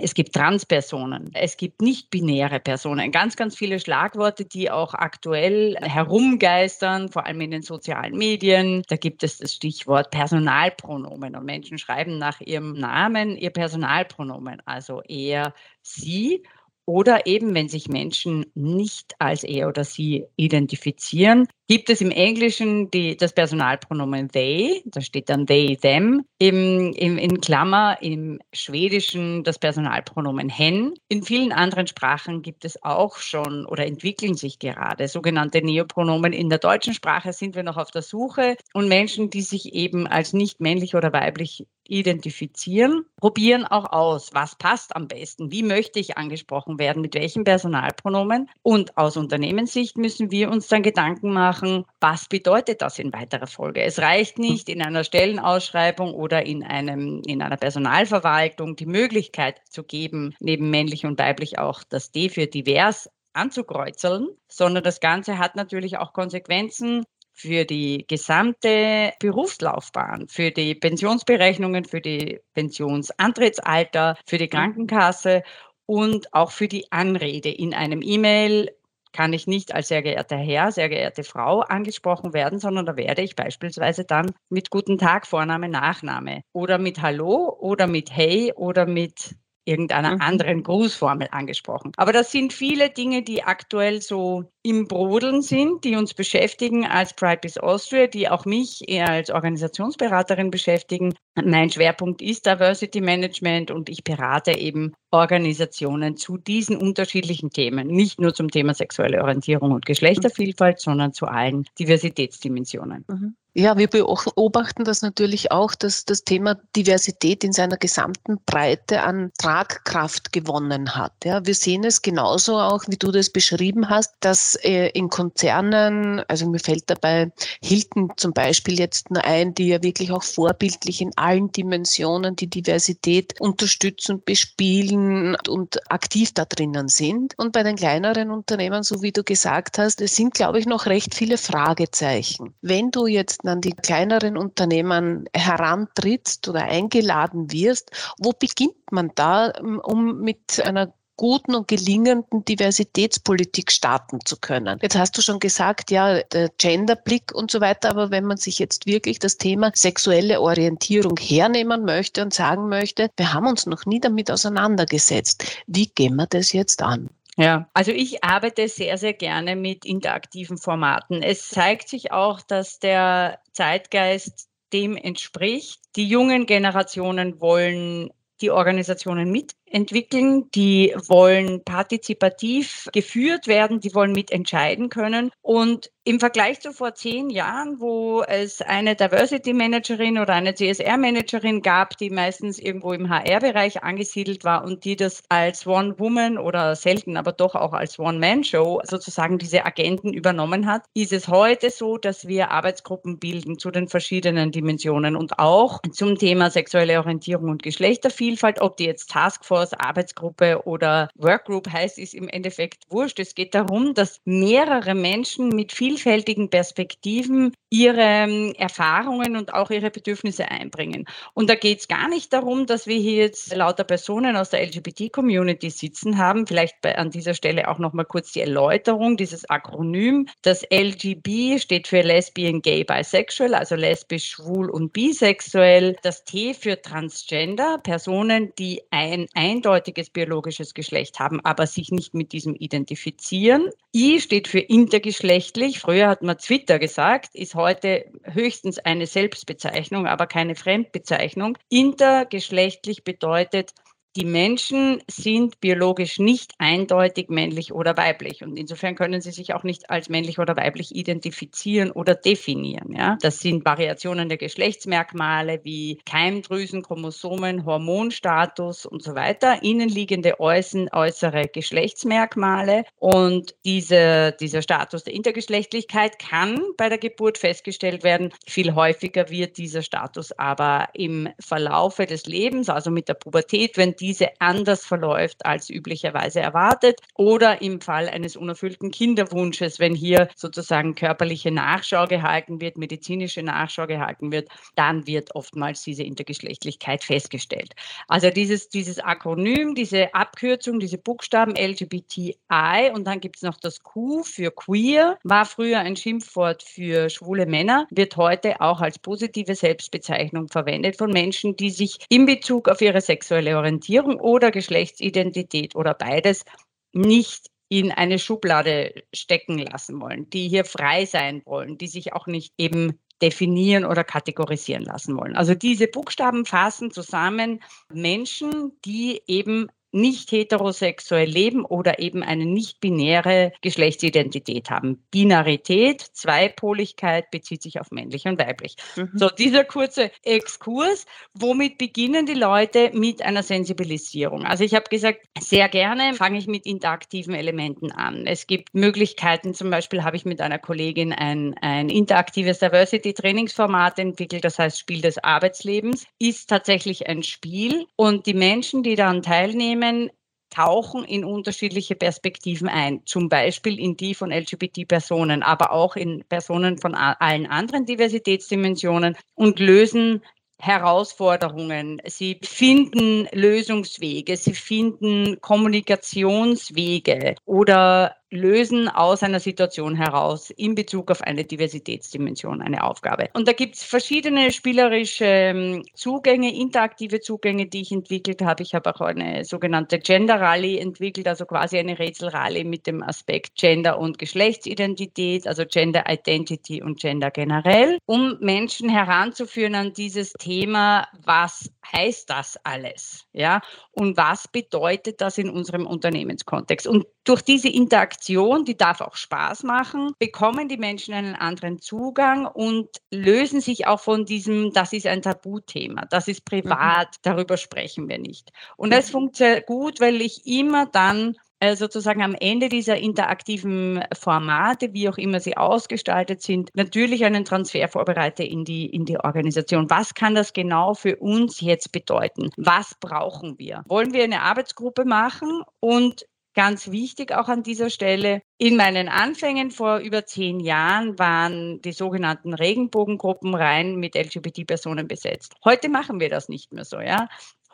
Es 0.00 0.14
gibt 0.14 0.34
Transpersonen, 0.34 1.30
es 1.34 1.58
gibt 1.58 1.82
nicht-binäre 1.82 2.60
Personen, 2.60 3.12
ganz, 3.12 3.36
ganz 3.36 3.54
viele 3.54 3.78
Schlagworte, 3.78 4.46
die 4.46 4.70
auch 4.70 4.94
aktuell 4.94 5.76
herumgeistern, 5.82 7.10
vor 7.10 7.26
allem 7.26 7.42
in 7.42 7.50
den 7.50 7.62
sozialen 7.62 8.16
Medien. 8.16 8.84
Da 8.88 8.96
gibt 8.96 9.22
es 9.22 9.36
das 9.36 9.52
Stichwort 9.52 10.10
Personalpronomen 10.10 11.36
und 11.36 11.44
Menschen 11.44 11.76
schreiben 11.76 12.16
nach 12.16 12.40
ihrem 12.40 12.72
Namen 12.72 13.36
ihr 13.36 13.50
Personalpronomen, 13.50 14.62
also 14.64 15.02
er, 15.06 15.52
sie 15.82 16.42
oder 16.86 17.26
eben, 17.26 17.54
wenn 17.54 17.68
sich 17.68 17.88
Menschen 17.88 18.46
nicht 18.54 19.14
als 19.18 19.44
er 19.44 19.68
oder 19.68 19.84
sie 19.84 20.26
identifizieren, 20.36 21.46
gibt 21.68 21.88
es 21.88 22.00
im 22.00 22.10
Englischen 22.10 22.90
die, 22.90 23.16
das 23.16 23.32
Personalpronomen 23.32 24.28
they, 24.28 24.82
da 24.84 25.00
steht 25.00 25.30
dann 25.30 25.46
they, 25.46 25.76
them, 25.76 26.24
im, 26.38 26.92
im, 26.92 27.18
in 27.18 27.40
Klammer, 27.40 27.96
im 28.02 28.40
Schwedischen 28.52 29.42
das 29.44 29.58
Personalpronomen 29.58 30.48
hen. 30.48 30.94
In 31.08 31.22
vielen 31.22 31.52
anderen 31.52 31.86
Sprachen 31.86 32.42
gibt 32.42 32.64
es 32.64 32.82
auch 32.82 33.16
schon 33.16 33.64
oder 33.64 33.86
entwickeln 33.86 34.34
sich 34.34 34.58
gerade 34.58 35.08
sogenannte 35.08 35.62
Neopronomen. 35.62 36.32
In 36.32 36.50
der 36.50 36.58
deutschen 36.58 36.94
Sprache 36.94 37.32
sind 37.32 37.54
wir 37.54 37.62
noch 37.62 37.76
auf 37.76 37.90
der 37.90 38.02
Suche 38.02 38.56
und 38.74 38.88
Menschen, 38.88 39.30
die 39.30 39.42
sich 39.42 39.72
eben 39.72 40.06
als 40.06 40.32
nicht 40.32 40.60
männlich 40.60 40.94
oder 40.94 41.12
weiblich 41.12 41.66
identifizieren, 41.88 43.04
probieren 43.16 43.64
auch 43.64 43.92
aus, 43.92 44.30
was 44.32 44.56
passt 44.56 44.94
am 44.96 45.08
besten, 45.08 45.50
wie 45.50 45.62
möchte 45.62 46.00
ich 46.00 46.16
angesprochen 46.16 46.78
werden, 46.78 47.02
mit 47.02 47.14
welchem 47.14 47.44
Personalpronomen. 47.44 48.48
Und 48.62 48.96
aus 48.96 49.16
Unternehmenssicht 49.16 49.96
müssen 49.96 50.30
wir 50.30 50.50
uns 50.50 50.68
dann 50.68 50.82
Gedanken 50.82 51.32
machen, 51.32 51.84
was 52.00 52.28
bedeutet 52.28 52.82
das 52.82 52.98
in 52.98 53.12
weiterer 53.12 53.46
Folge. 53.46 53.82
Es 53.82 53.98
reicht 53.98 54.38
nicht 54.38 54.68
in 54.68 54.82
einer 54.82 55.04
Stellenausschreibung 55.04 56.14
oder 56.14 56.44
in, 56.46 56.62
einem, 56.62 57.22
in 57.26 57.42
einer 57.42 57.56
Personalverwaltung 57.56 58.76
die 58.76 58.86
Möglichkeit 58.86 59.60
zu 59.68 59.84
geben, 59.84 60.34
neben 60.40 60.70
männlich 60.70 61.04
und 61.06 61.18
weiblich 61.18 61.58
auch 61.58 61.82
das 61.84 62.12
D 62.12 62.28
für 62.28 62.46
divers 62.46 63.10
anzukreuzeln, 63.34 64.28
sondern 64.48 64.84
das 64.84 65.00
Ganze 65.00 65.38
hat 65.38 65.56
natürlich 65.56 65.98
auch 65.98 66.12
Konsequenzen 66.12 67.04
für 67.32 67.64
die 67.64 68.04
gesamte 68.08 69.12
Berufslaufbahn, 69.18 70.28
für 70.28 70.50
die 70.50 70.74
Pensionsberechnungen, 70.74 71.84
für 71.84 72.00
die 72.00 72.40
Pensionsantrittsalter, 72.54 74.16
für 74.26 74.38
die 74.38 74.48
Krankenkasse 74.48 75.42
und 75.86 76.32
auch 76.32 76.50
für 76.50 76.68
die 76.68 76.90
Anrede. 76.92 77.50
In 77.50 77.74
einem 77.74 78.02
E-Mail 78.02 78.70
kann 79.12 79.32
ich 79.32 79.46
nicht 79.46 79.74
als 79.74 79.88
sehr 79.88 80.02
geehrter 80.02 80.36
Herr, 80.36 80.72
sehr 80.72 80.88
geehrte 80.88 81.22
Frau 81.22 81.60
angesprochen 81.60 82.32
werden, 82.32 82.58
sondern 82.58 82.86
da 82.86 82.96
werde 82.96 83.22
ich 83.22 83.36
beispielsweise 83.36 84.04
dann 84.04 84.32
mit 84.48 84.70
Guten 84.70 84.98
Tag, 84.98 85.26
Vorname, 85.26 85.68
Nachname 85.68 86.42
oder 86.52 86.78
mit 86.78 87.02
Hallo 87.02 87.56
oder 87.60 87.86
mit 87.86 88.14
Hey 88.14 88.52
oder 88.56 88.86
mit 88.86 89.34
irgendeiner 89.64 90.16
mhm. 90.16 90.20
anderen 90.20 90.62
Grußformel 90.62 91.28
angesprochen. 91.30 91.92
Aber 91.96 92.12
das 92.12 92.32
sind 92.32 92.52
viele 92.52 92.90
Dinge, 92.90 93.22
die 93.22 93.44
aktuell 93.44 94.02
so 94.02 94.44
im 94.62 94.86
Brodeln 94.86 95.42
sind, 95.42 95.84
die 95.84 95.96
uns 95.96 96.14
beschäftigen 96.14 96.86
als 96.86 97.14
Pride 97.14 97.38
Peace 97.38 97.58
Austria, 97.58 98.06
die 98.06 98.28
auch 98.28 98.44
mich 98.44 98.88
eher 98.88 99.08
als 99.08 99.30
Organisationsberaterin 99.30 100.50
beschäftigen. 100.50 101.14
Mein 101.34 101.70
Schwerpunkt 101.70 102.22
ist 102.22 102.46
Diversity 102.46 103.00
Management 103.00 103.70
und 103.70 103.88
ich 103.88 104.04
berate 104.04 104.56
eben 104.58 104.92
Organisationen 105.10 106.16
zu 106.16 106.38
diesen 106.38 106.76
unterschiedlichen 106.76 107.50
Themen, 107.50 107.88
nicht 107.88 108.20
nur 108.20 108.34
zum 108.34 108.50
Thema 108.50 108.74
sexuelle 108.74 109.22
Orientierung 109.22 109.72
und 109.72 109.86
Geschlechtervielfalt, 109.86 110.80
sondern 110.80 111.12
zu 111.12 111.26
allen 111.26 111.64
Diversitätsdimensionen. 111.78 113.04
Mhm. 113.08 113.36
Ja, 113.54 113.76
wir 113.76 113.88
beobachten 113.88 114.84
das 114.84 115.02
natürlich 115.02 115.52
auch, 115.52 115.74
dass 115.74 116.06
das 116.06 116.24
Thema 116.24 116.56
Diversität 116.74 117.44
in 117.44 117.52
seiner 117.52 117.76
gesamten 117.76 118.38
Breite 118.46 119.02
an 119.02 119.30
Tragkraft 119.38 120.32
gewonnen 120.32 120.94
hat. 120.94 121.12
Ja, 121.24 121.44
wir 121.44 121.54
sehen 121.54 121.84
es 121.84 122.00
genauso 122.00 122.58
auch, 122.58 122.84
wie 122.88 122.96
du 122.96 123.10
das 123.10 123.28
beschrieben 123.28 123.90
hast, 123.90 124.14
dass 124.20 124.54
äh, 124.54 124.88
in 124.94 125.10
Konzernen, 125.10 126.20
also 126.28 126.48
mir 126.48 126.60
fällt 126.60 126.88
dabei 126.88 127.30
Hilton 127.62 128.12
zum 128.16 128.32
Beispiel 128.32 128.78
jetzt 128.78 129.10
nur 129.10 129.22
ein, 129.22 129.52
die 129.52 129.68
ja 129.68 129.82
wirklich 129.82 130.12
auch 130.12 130.22
vorbildlich 130.22 131.02
in 131.02 131.10
allen 131.16 131.52
Dimensionen 131.52 132.36
die 132.36 132.48
Diversität 132.48 133.38
unterstützen, 133.38 134.22
bespielen 134.24 135.36
und 135.46 135.92
aktiv 135.92 136.32
da 136.32 136.46
drinnen 136.46 136.88
sind. 136.88 137.34
Und 137.36 137.52
bei 137.52 137.62
den 137.62 137.76
kleineren 137.76 138.30
Unternehmen, 138.30 138.82
so 138.82 139.02
wie 139.02 139.12
du 139.12 139.22
gesagt 139.22 139.76
hast, 139.76 140.00
es 140.00 140.16
sind, 140.16 140.32
glaube 140.32 140.58
ich, 140.58 140.64
noch 140.64 140.86
recht 140.86 141.14
viele 141.14 141.36
Fragezeichen. 141.36 142.54
Wenn 142.62 142.90
du 142.90 143.06
jetzt 143.06 143.41
an 143.48 143.60
die 143.60 143.72
kleineren 143.72 144.36
Unternehmen 144.36 145.28
herantrittst 145.34 146.48
oder 146.48 146.62
eingeladen 146.62 147.52
wirst, 147.52 147.90
wo 148.18 148.32
beginnt 148.32 148.90
man 148.90 149.10
da, 149.14 149.52
um 149.82 150.20
mit 150.20 150.62
einer 150.64 150.92
guten 151.16 151.54
und 151.54 151.68
gelingenden 151.68 152.44
Diversitätspolitik 152.44 153.70
starten 153.70 154.18
zu 154.24 154.36
können. 154.36 154.78
Jetzt 154.82 154.98
hast 154.98 155.16
du 155.16 155.22
schon 155.22 155.38
gesagt, 155.38 155.90
ja, 155.90 156.22
der 156.22 156.48
Genderblick 156.58 157.32
und 157.32 157.50
so 157.50 157.60
weiter, 157.60 157.90
aber 157.90 158.10
wenn 158.10 158.24
man 158.24 158.38
sich 158.38 158.58
jetzt 158.58 158.86
wirklich 158.86 159.18
das 159.18 159.36
Thema 159.36 159.70
sexuelle 159.74 160.40
Orientierung 160.40 161.16
hernehmen 161.18 161.84
möchte 161.84 162.22
und 162.22 162.34
sagen 162.34 162.68
möchte, 162.68 163.08
wir 163.16 163.32
haben 163.34 163.46
uns 163.46 163.66
noch 163.66 163.86
nie 163.86 164.00
damit 164.00 164.30
auseinandergesetzt, 164.30 165.44
wie 165.66 165.86
gehen 165.86 166.16
wir 166.16 166.26
das 166.26 166.52
jetzt 166.52 166.82
an? 166.82 167.08
Ja, 167.38 167.68
also 167.72 167.92
ich 167.92 168.22
arbeite 168.22 168.68
sehr, 168.68 168.98
sehr 168.98 169.14
gerne 169.14 169.56
mit 169.56 169.86
interaktiven 169.86 170.58
Formaten. 170.58 171.22
Es 171.22 171.48
zeigt 171.48 171.88
sich 171.88 172.12
auch, 172.12 172.42
dass 172.42 172.78
der 172.78 173.40
Zeitgeist 173.52 174.48
dem 174.72 174.96
entspricht. 174.96 175.80
Die 175.96 176.06
jungen 176.06 176.46
Generationen 176.46 177.40
wollen 177.40 178.10
die 178.42 178.50
Organisationen 178.50 179.30
mitentwickeln, 179.72 180.50
die 180.54 180.94
wollen 181.08 181.64
partizipativ 181.64 182.88
geführt 182.92 183.46
werden, 183.46 183.80
die 183.80 183.94
wollen 183.94 184.12
mitentscheiden 184.12 184.88
können. 184.88 185.30
Und 185.40 185.90
im 186.04 186.18
Vergleich 186.18 186.58
zu 186.58 186.72
vor 186.72 186.96
zehn 186.96 187.30
Jahren, 187.30 187.80
wo 187.80 188.22
es 188.22 188.60
eine 188.60 188.96
Diversity 188.96 189.52
Managerin 189.52 190.18
oder 190.18 190.34
eine 190.34 190.52
CSR 190.52 190.96
Managerin 190.96 191.62
gab, 191.62 191.96
die 191.96 192.10
meistens 192.10 192.58
irgendwo 192.58 192.92
im 192.92 193.08
HR-Bereich 193.08 193.84
angesiedelt 193.84 194.42
war 194.42 194.64
und 194.64 194.84
die 194.84 194.96
das 194.96 195.22
als 195.28 195.64
One-Woman 195.64 196.38
oder 196.38 196.74
selten, 196.74 197.16
aber 197.16 197.30
doch 197.30 197.54
auch 197.54 197.72
als 197.72 198.00
One-Man-Show 198.00 198.80
sozusagen 198.82 199.38
diese 199.38 199.64
Agenten 199.64 200.12
übernommen 200.12 200.66
hat, 200.66 200.82
ist 200.92 201.12
es 201.12 201.28
heute 201.28 201.70
so, 201.70 201.98
dass 201.98 202.26
wir 202.26 202.50
Arbeitsgruppen 202.50 203.20
bilden 203.20 203.60
zu 203.60 203.70
den 203.70 203.86
verschiedenen 203.86 204.50
Dimensionen 204.50 205.14
und 205.14 205.38
auch 205.38 205.80
zum 205.92 206.16
Thema 206.18 206.50
sexuelle 206.50 206.98
Orientierung 206.98 207.48
und 207.48 207.62
Geschlechtervielfalt, 207.62 208.60
ob 208.60 208.76
die 208.76 208.86
jetzt 208.86 209.10
Taskforce, 209.10 209.61
Arbeitsgruppe 209.72 210.66
oder 210.66 211.08
Workgroup 211.14 211.70
heißt, 211.70 211.98
ist 211.98 212.14
im 212.14 212.28
Endeffekt 212.28 212.84
wurscht. 212.90 213.20
Es 213.20 213.36
geht 213.36 213.54
darum, 213.54 213.94
dass 213.94 214.20
mehrere 214.24 214.94
Menschen 214.94 215.50
mit 215.50 215.72
viel 215.72 215.92
vielfältigen 215.92 216.48
Perspektiven 216.48 217.52
ihre 217.68 218.00
ähm, 218.00 218.54
Erfahrungen 218.56 219.36
und 219.36 219.54
auch 219.54 219.70
ihre 219.70 219.90
Bedürfnisse 219.90 220.50
einbringen. 220.50 221.06
Und 221.34 221.50
da 221.50 221.54
geht 221.54 221.80
es 221.80 221.88
gar 221.88 222.08
nicht 222.08 222.32
darum, 222.32 222.66
dass 222.66 222.86
wir 222.86 222.98
hier 222.98 223.16
jetzt 223.16 223.54
lauter 223.54 223.84
Personen 223.84 224.36
aus 224.36 224.50
der 224.50 224.62
LGBT-Community 224.62 225.70
sitzen 225.70 226.18
haben. 226.18 226.46
Vielleicht 226.46 226.80
bei, 226.82 226.96
an 226.96 227.10
dieser 227.10 227.34
Stelle 227.34 227.68
auch 227.68 227.78
noch 227.78 227.92
mal 227.92 228.04
kurz 228.04 228.32
die 228.32 228.40
Erläuterung, 228.40 229.16
dieses 229.16 229.48
Akronym. 229.48 230.28
Das 230.42 230.64
LGB 230.70 231.58
steht 231.58 231.88
für 231.88 232.02
Lesbian, 232.02 232.62
Gay, 232.62 232.84
Bisexual, 232.84 233.54
also 233.54 233.74
lesbisch, 233.74 234.30
schwul 234.30 234.70
und 234.70 234.92
bisexuell. 234.92 235.96
Das 236.02 236.24
T 236.24 236.54
für 236.54 236.80
Transgender, 236.80 237.78
Personen, 237.78 238.52
die 238.58 238.82
ein 238.90 239.26
eindeutiges 239.52 240.10
biologisches 240.10 240.74
Geschlecht 240.74 241.20
haben, 241.20 241.40
aber 241.44 241.66
sich 241.66 241.90
nicht 241.90 242.14
mit 242.14 242.32
diesem 242.32 242.54
identifizieren. 242.54 243.70
I 243.94 244.20
steht 244.20 244.48
für 244.48 244.60
intergeschlechtlich, 244.60 245.80
früher 245.80 246.08
hat 246.08 246.22
man 246.22 246.38
Twitter 246.38 246.78
gesagt, 246.78 247.34
ist 247.34 247.54
heute 247.54 248.06
höchstens 248.24 248.78
eine 248.78 249.06
Selbstbezeichnung, 249.06 250.06
aber 250.06 250.26
keine 250.26 250.54
Fremdbezeichnung. 250.54 251.58
Intergeschlechtlich 251.68 253.04
bedeutet 253.04 253.72
die 254.16 254.26
Menschen 254.26 255.02
sind 255.08 255.60
biologisch 255.60 256.18
nicht 256.18 256.52
eindeutig 256.58 257.30
männlich 257.30 257.72
oder 257.72 257.96
weiblich. 257.96 258.42
Und 258.42 258.56
insofern 258.56 258.94
können 258.94 259.20
sie 259.22 259.30
sich 259.30 259.54
auch 259.54 259.62
nicht 259.62 259.88
als 259.88 260.08
männlich 260.10 260.38
oder 260.38 260.56
weiblich 260.56 260.94
identifizieren 260.94 261.90
oder 261.90 262.14
definieren. 262.14 262.94
Ja? 262.94 263.16
Das 263.22 263.40
sind 263.40 263.64
Variationen 263.64 264.28
der 264.28 264.36
Geschlechtsmerkmale 264.36 265.60
wie 265.64 265.98
Keimdrüsen, 266.04 266.82
Chromosomen, 266.82 267.64
Hormonstatus 267.64 268.84
und 268.84 269.02
so 269.02 269.14
weiter, 269.14 269.62
innenliegende 269.62 270.38
äußeren, 270.38 270.90
äußere 270.92 271.48
Geschlechtsmerkmale. 271.48 272.84
Und 272.98 273.54
diese, 273.64 274.36
dieser 274.38 274.60
Status 274.60 275.04
der 275.04 275.14
Intergeschlechtlichkeit 275.14 276.18
kann 276.18 276.60
bei 276.76 276.88
der 276.90 276.98
Geburt 276.98 277.38
festgestellt 277.38 278.04
werden. 278.04 278.30
Viel 278.46 278.74
häufiger 278.74 279.30
wird 279.30 279.56
dieser 279.56 279.82
Status 279.82 280.32
aber 280.32 280.88
im 280.92 281.28
Verlaufe 281.40 282.04
des 282.04 282.26
Lebens, 282.26 282.68
also 282.68 282.90
mit 282.90 283.08
der 283.08 283.14
Pubertät, 283.14 283.76
wenn 283.76 283.94
diese 284.02 284.28
anders 284.40 284.84
verläuft 284.84 285.46
als 285.46 285.70
üblicherweise 285.70 286.40
erwartet 286.40 287.00
oder 287.14 287.62
im 287.62 287.80
Fall 287.80 288.08
eines 288.08 288.36
unerfüllten 288.36 288.90
Kinderwunsches, 288.90 289.78
wenn 289.78 289.94
hier 289.94 290.28
sozusagen 290.34 290.96
körperliche 290.96 291.52
Nachschau 291.52 292.06
gehalten 292.06 292.60
wird, 292.60 292.76
medizinische 292.76 293.44
Nachschau 293.44 293.86
gehalten 293.86 294.32
wird, 294.32 294.48
dann 294.74 295.06
wird 295.06 295.36
oftmals 295.36 295.82
diese 295.84 296.02
Intergeschlechtlichkeit 296.02 297.04
festgestellt. 297.04 297.74
Also 298.08 298.30
dieses, 298.30 298.68
dieses 298.68 298.98
Akronym, 298.98 299.76
diese 299.76 300.12
Abkürzung, 300.14 300.80
diese 300.80 300.98
Buchstaben 300.98 301.54
LGBTI 301.54 302.90
und 302.92 303.04
dann 303.04 303.20
gibt 303.20 303.36
es 303.36 303.42
noch 303.42 303.58
das 303.60 303.84
Q 303.84 304.24
für 304.24 304.50
queer, 304.50 305.16
war 305.22 305.44
früher 305.44 305.78
ein 305.78 305.94
Schimpfwort 305.94 306.64
für 306.64 307.08
schwule 307.08 307.46
Männer, 307.46 307.86
wird 307.90 308.16
heute 308.16 308.60
auch 308.60 308.80
als 308.80 308.98
positive 308.98 309.54
Selbstbezeichnung 309.54 310.48
verwendet 310.48 310.96
von 310.96 311.12
Menschen, 311.12 311.56
die 311.56 311.70
sich 311.70 311.98
in 312.08 312.26
Bezug 312.26 312.68
auf 312.68 312.80
ihre 312.80 313.00
sexuelle 313.00 313.56
Orientierung 313.56 313.91
oder 314.00 314.50
Geschlechtsidentität 314.50 315.74
oder 315.76 315.94
beides 315.94 316.44
nicht 316.92 317.50
in 317.68 317.90
eine 317.90 318.18
Schublade 318.18 319.02
stecken 319.14 319.58
lassen 319.58 320.00
wollen, 320.00 320.28
die 320.28 320.48
hier 320.48 320.64
frei 320.64 321.06
sein 321.06 321.42
wollen, 321.46 321.78
die 321.78 321.86
sich 321.86 322.12
auch 322.12 322.26
nicht 322.26 322.52
eben 322.58 322.98
definieren 323.22 323.84
oder 323.84 324.04
kategorisieren 324.04 324.84
lassen 324.84 325.16
wollen. 325.16 325.36
Also 325.36 325.54
diese 325.54 325.86
Buchstaben 325.86 326.44
fassen 326.44 326.90
zusammen 326.90 327.62
Menschen, 327.90 328.72
die 328.84 329.22
eben 329.26 329.68
nicht 329.92 330.32
heterosexuell 330.32 331.28
leben 331.28 331.64
oder 331.64 331.98
eben 331.98 332.22
eine 332.22 332.46
nicht-binäre 332.46 333.52
Geschlechtsidentität 333.60 334.70
haben. 334.70 335.04
Binarität, 335.10 336.00
Zweipoligkeit 336.00 337.30
bezieht 337.30 337.62
sich 337.62 337.80
auf 337.80 337.90
männlich 337.90 338.24
und 338.24 338.40
weiblich. 338.40 338.76
Mhm. 338.96 339.10
So, 339.14 339.28
dieser 339.28 339.64
kurze 339.64 340.10
Exkurs. 340.22 341.04
Womit 341.34 341.78
beginnen 341.78 342.26
die 342.26 342.34
Leute 342.34 342.90
mit 342.94 343.22
einer 343.22 343.42
Sensibilisierung? 343.42 344.44
Also 344.44 344.64
ich 344.64 344.74
habe 344.74 344.84
gesagt, 344.88 345.20
sehr 345.38 345.68
gerne 345.68 346.14
fange 346.14 346.38
ich 346.38 346.46
mit 346.46 346.66
interaktiven 346.66 347.34
Elementen 347.34 347.92
an. 347.92 348.26
Es 348.26 348.46
gibt 348.46 348.74
Möglichkeiten, 348.74 349.54
zum 349.54 349.70
Beispiel 349.70 350.04
habe 350.04 350.16
ich 350.16 350.24
mit 350.24 350.40
einer 350.40 350.58
Kollegin 350.58 351.12
ein, 351.12 351.54
ein 351.60 351.88
interaktives 351.90 352.58
Diversity-Trainingsformat 352.60 353.98
entwickelt, 353.98 354.44
das 354.44 354.58
heißt 354.58 354.78
Spiel 354.78 355.02
des 355.02 355.22
Arbeitslebens, 355.22 356.06
ist 356.18 356.48
tatsächlich 356.48 357.08
ein 357.08 357.22
Spiel 357.22 357.86
und 357.96 358.26
die 358.26 358.34
Menschen, 358.34 358.82
die 358.82 358.94
daran 358.94 359.22
teilnehmen, 359.22 359.81
Themen 359.82 360.10
tauchen 360.50 361.04
in 361.04 361.24
unterschiedliche 361.24 361.96
Perspektiven 361.96 362.68
ein, 362.68 363.00
zum 363.06 363.28
Beispiel 363.28 363.80
in 363.80 363.96
die 363.96 364.14
von 364.14 364.30
LGBT-Personen, 364.30 365.42
aber 365.42 365.72
auch 365.72 365.96
in 365.96 366.24
Personen 366.28 366.78
von 366.78 366.94
allen 366.94 367.46
anderen 367.46 367.86
Diversitätsdimensionen 367.86 369.16
und 369.34 369.58
lösen 369.58 370.22
Herausforderungen, 370.58 372.00
sie 372.06 372.38
finden 372.44 373.26
Lösungswege, 373.32 374.36
sie 374.36 374.54
finden 374.54 375.40
Kommunikationswege 375.40 377.34
oder 377.46 378.14
lösen 378.32 378.88
aus 378.88 379.22
einer 379.22 379.40
Situation 379.40 379.94
heraus 379.94 380.50
in 380.50 380.74
Bezug 380.74 381.10
auf 381.10 381.20
eine 381.20 381.44
Diversitätsdimension 381.44 382.62
eine 382.62 382.82
Aufgabe. 382.82 383.28
Und 383.34 383.46
da 383.46 383.52
gibt 383.52 383.76
es 383.76 383.84
verschiedene 383.84 384.50
spielerische 384.50 385.24
ähm, 385.24 385.84
Zugänge, 385.94 386.54
interaktive 386.54 387.20
Zugänge, 387.20 387.66
die 387.66 387.82
ich 387.82 387.92
entwickelt 387.92 388.40
habe. 388.40 388.62
Ich 388.62 388.74
habe 388.74 388.94
auch 388.94 389.00
eine 389.02 389.44
sogenannte 389.44 389.98
Gender 389.98 390.40
Rally 390.40 390.78
entwickelt, 390.78 391.28
also 391.28 391.44
quasi 391.44 391.78
eine 391.78 391.98
Rätselrallye 391.98 392.64
mit 392.64 392.86
dem 392.86 393.02
Aspekt 393.02 393.56
Gender 393.56 393.98
und 393.98 394.18
Geschlechtsidentität, 394.18 395.46
also 395.46 395.64
Gender 395.66 396.04
Identity 396.08 396.82
und 396.82 396.98
Gender 396.98 397.30
generell, 397.30 397.98
um 398.06 398.38
Menschen 398.40 398.88
heranzuführen 398.88 399.74
an 399.74 399.92
dieses 399.92 400.32
Thema, 400.32 401.06
was 401.22 401.70
heißt 401.90 402.28
das 402.30 402.58
alles? 402.64 403.26
Ja, 403.32 403.60
und 403.92 404.16
was 404.16 404.48
bedeutet 404.48 405.20
das 405.20 405.38
in 405.38 405.50
unserem 405.50 405.86
Unternehmenskontext? 405.86 406.86
Und 406.86 407.06
durch 407.24 407.42
diese 407.42 407.68
Interaktion, 407.68 408.64
die 408.64 408.76
darf 408.76 409.00
auch 409.00 409.14
Spaß 409.14 409.62
machen, 409.62 410.12
bekommen 410.18 410.68
die 410.68 410.76
Menschen 410.76 411.14
einen 411.14 411.34
anderen 411.34 411.80
Zugang 411.80 412.46
und 412.46 412.88
lösen 413.10 413.60
sich 413.60 413.86
auch 413.86 414.00
von 414.00 414.24
diesem, 414.24 414.72
das 414.72 414.92
ist 414.92 415.06
ein 415.06 415.22
Tabuthema, 415.22 416.06
das 416.06 416.28
ist 416.28 416.44
privat, 416.44 417.08
mhm. 417.08 417.20
darüber 417.22 417.56
sprechen 417.56 418.08
wir 418.08 418.18
nicht. 418.18 418.52
Und 418.76 418.92
das 418.92 419.08
mhm. 419.08 419.12
funktioniert 419.12 419.66
gut, 419.66 420.00
weil 420.00 420.20
ich 420.20 420.46
immer 420.46 420.86
dann 420.86 421.36
sozusagen 421.76 422.22
am 422.22 422.34
Ende 422.34 422.68
dieser 422.68 422.96
interaktiven 422.96 424.02
Formate, 424.12 424.92
wie 424.92 425.08
auch 425.08 425.18
immer 425.18 425.40
sie 425.40 425.56
ausgestaltet 425.56 426.42
sind, 426.42 426.70
natürlich 426.74 427.24
einen 427.24 427.44
Transfer 427.44 427.88
vorbereite 427.88 428.42
in 428.42 428.64
die, 428.64 428.86
in 428.86 429.04
die 429.04 429.18
Organisation. 429.18 429.88
Was 429.90 430.14
kann 430.14 430.34
das 430.34 430.52
genau 430.52 430.94
für 430.94 431.16
uns 431.16 431.60
jetzt 431.60 431.92
bedeuten? 431.92 432.50
Was 432.56 432.94
brauchen 433.00 433.58
wir? 433.58 433.82
Wollen 433.88 434.12
wir 434.12 434.24
eine 434.24 434.42
Arbeitsgruppe 434.42 435.04
machen 435.04 435.62
und 435.80 436.26
Ganz 436.54 436.90
wichtig 436.90 437.32
auch 437.32 437.48
an 437.48 437.62
dieser 437.62 437.88
Stelle, 437.88 438.42
in 438.58 438.76
meinen 438.76 439.08
Anfängen 439.08 439.70
vor 439.70 439.98
über 439.98 440.26
zehn 440.26 440.60
Jahren 440.60 441.18
waren 441.18 441.80
die 441.80 441.92
sogenannten 441.92 442.52
Regenbogengruppen 442.52 443.54
rein 443.54 443.96
mit 443.96 444.14
LGBT-Personen 444.14 445.08
besetzt. 445.08 445.54
Heute 445.64 445.88
machen 445.88 446.20
wir 446.20 446.28
das 446.28 446.50
nicht 446.50 446.74
mehr 446.74 446.84
so, 446.84 447.00
ja. 447.00 447.26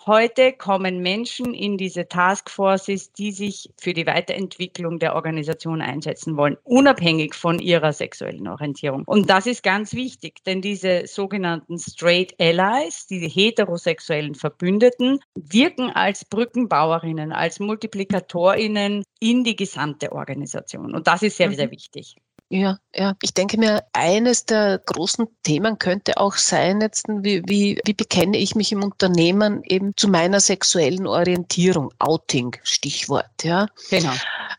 Heute 0.07 0.52
kommen 0.52 1.00
Menschen 1.00 1.52
in 1.55 1.76
diese 1.76 2.09
Taskforces, 2.09 3.12
die 3.12 3.33
sich 3.33 3.71
für 3.78 3.93
die 3.93 4.07
Weiterentwicklung 4.07 4.99
der 4.99 5.14
Organisation 5.14 5.83
einsetzen 5.83 6.37
wollen, 6.37 6.57
unabhängig 6.64 7.35
von 7.35 7.59
ihrer 7.59 7.93
sexuellen 7.93 8.47
Orientierung. 8.49 9.02
Und 9.07 9.28
das 9.28 9.47
ist 9.47 9.62
ganz 9.62 9.93
wichtig, 9.95 10.43
denn 10.45 10.62
diese 10.62 11.07
sogenannten 11.07 11.78
Straight 11.78 12.35
Allies, 12.40 13.07
diese 13.07 13.26
heterosexuellen 13.26 14.35
Verbündeten, 14.35 15.19
wirken 15.35 15.90
als 15.90 16.25
Brückenbauerinnen, 16.25 17.33
als 17.33 17.61
Multiplikatorinnen 17.61 19.05
in 19.21 19.45
die 19.45 19.57
gesamte 19.57 20.12
Organisation. 20.12 20.95
Und 20.95 21.07
das 21.07 21.23
ist 21.23 21.37
sehr, 21.37 21.50
sehr 21.52 21.67
mhm. 21.67 21.73
wichtig. 21.73 22.17
Ja, 22.50 22.78
ja. 22.95 23.14
Ich 23.21 23.35
denke 23.35 23.59
mir, 23.59 23.85
eines 23.93 24.47
der 24.47 24.78
großen 24.78 25.26
Themen 25.43 25.78
könnte 25.78 26.17
auch 26.17 26.35
sein, 26.35 26.81
jetzt, 26.81 27.05
wie, 27.07 27.43
wie, 27.47 27.78
wie 27.85 27.93
bekenne 27.93 28.38
ich 28.38 28.55
mich 28.55 28.73
im 28.73 28.83
Unternehmen 28.83 29.62
eben 29.64 29.95
zu 29.97 30.09
meiner 30.09 30.40
sexuellen 30.40 31.07
Orientierung? 31.07 31.93
Outing, 31.99 32.57
Stichwort, 32.62 33.45
ja. 33.45 33.67
Genau. 33.90 34.12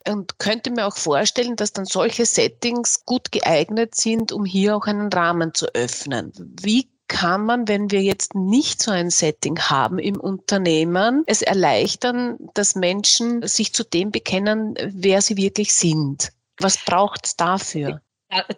Und 0.07 0.37
könnte 0.37 0.69
mir 0.69 0.85
auch 0.85 0.95
vorstellen, 0.95 1.55
dass 1.55 1.73
dann 1.73 1.85
solche 1.85 2.27
Settings 2.27 3.05
gut 3.05 3.31
geeignet 3.31 3.95
sind, 3.95 4.31
um 4.31 4.45
hier 4.45 4.77
auch 4.77 4.85
einen 4.85 5.11
Rahmen 5.11 5.55
zu 5.55 5.65
öffnen. 5.73 6.31
Wie 6.61 6.89
kann 7.07 7.43
man, 7.43 7.67
wenn 7.67 7.89
wir 7.89 8.03
jetzt 8.03 8.35
nicht 8.35 8.83
so 8.83 8.91
ein 8.91 9.09
Setting 9.09 9.57
haben 9.59 9.97
im 9.97 10.19
Unternehmen, 10.19 11.23
es 11.25 11.41
erleichtern, 11.41 12.37
dass 12.53 12.75
Menschen 12.75 13.47
sich 13.47 13.73
zu 13.73 13.83
dem 13.83 14.11
bekennen, 14.11 14.75
wer 14.93 15.23
sie 15.23 15.37
wirklich 15.37 15.73
sind? 15.73 16.31
Was 16.59 16.77
braucht 16.85 17.25
es 17.25 17.35
dafür? 17.35 18.01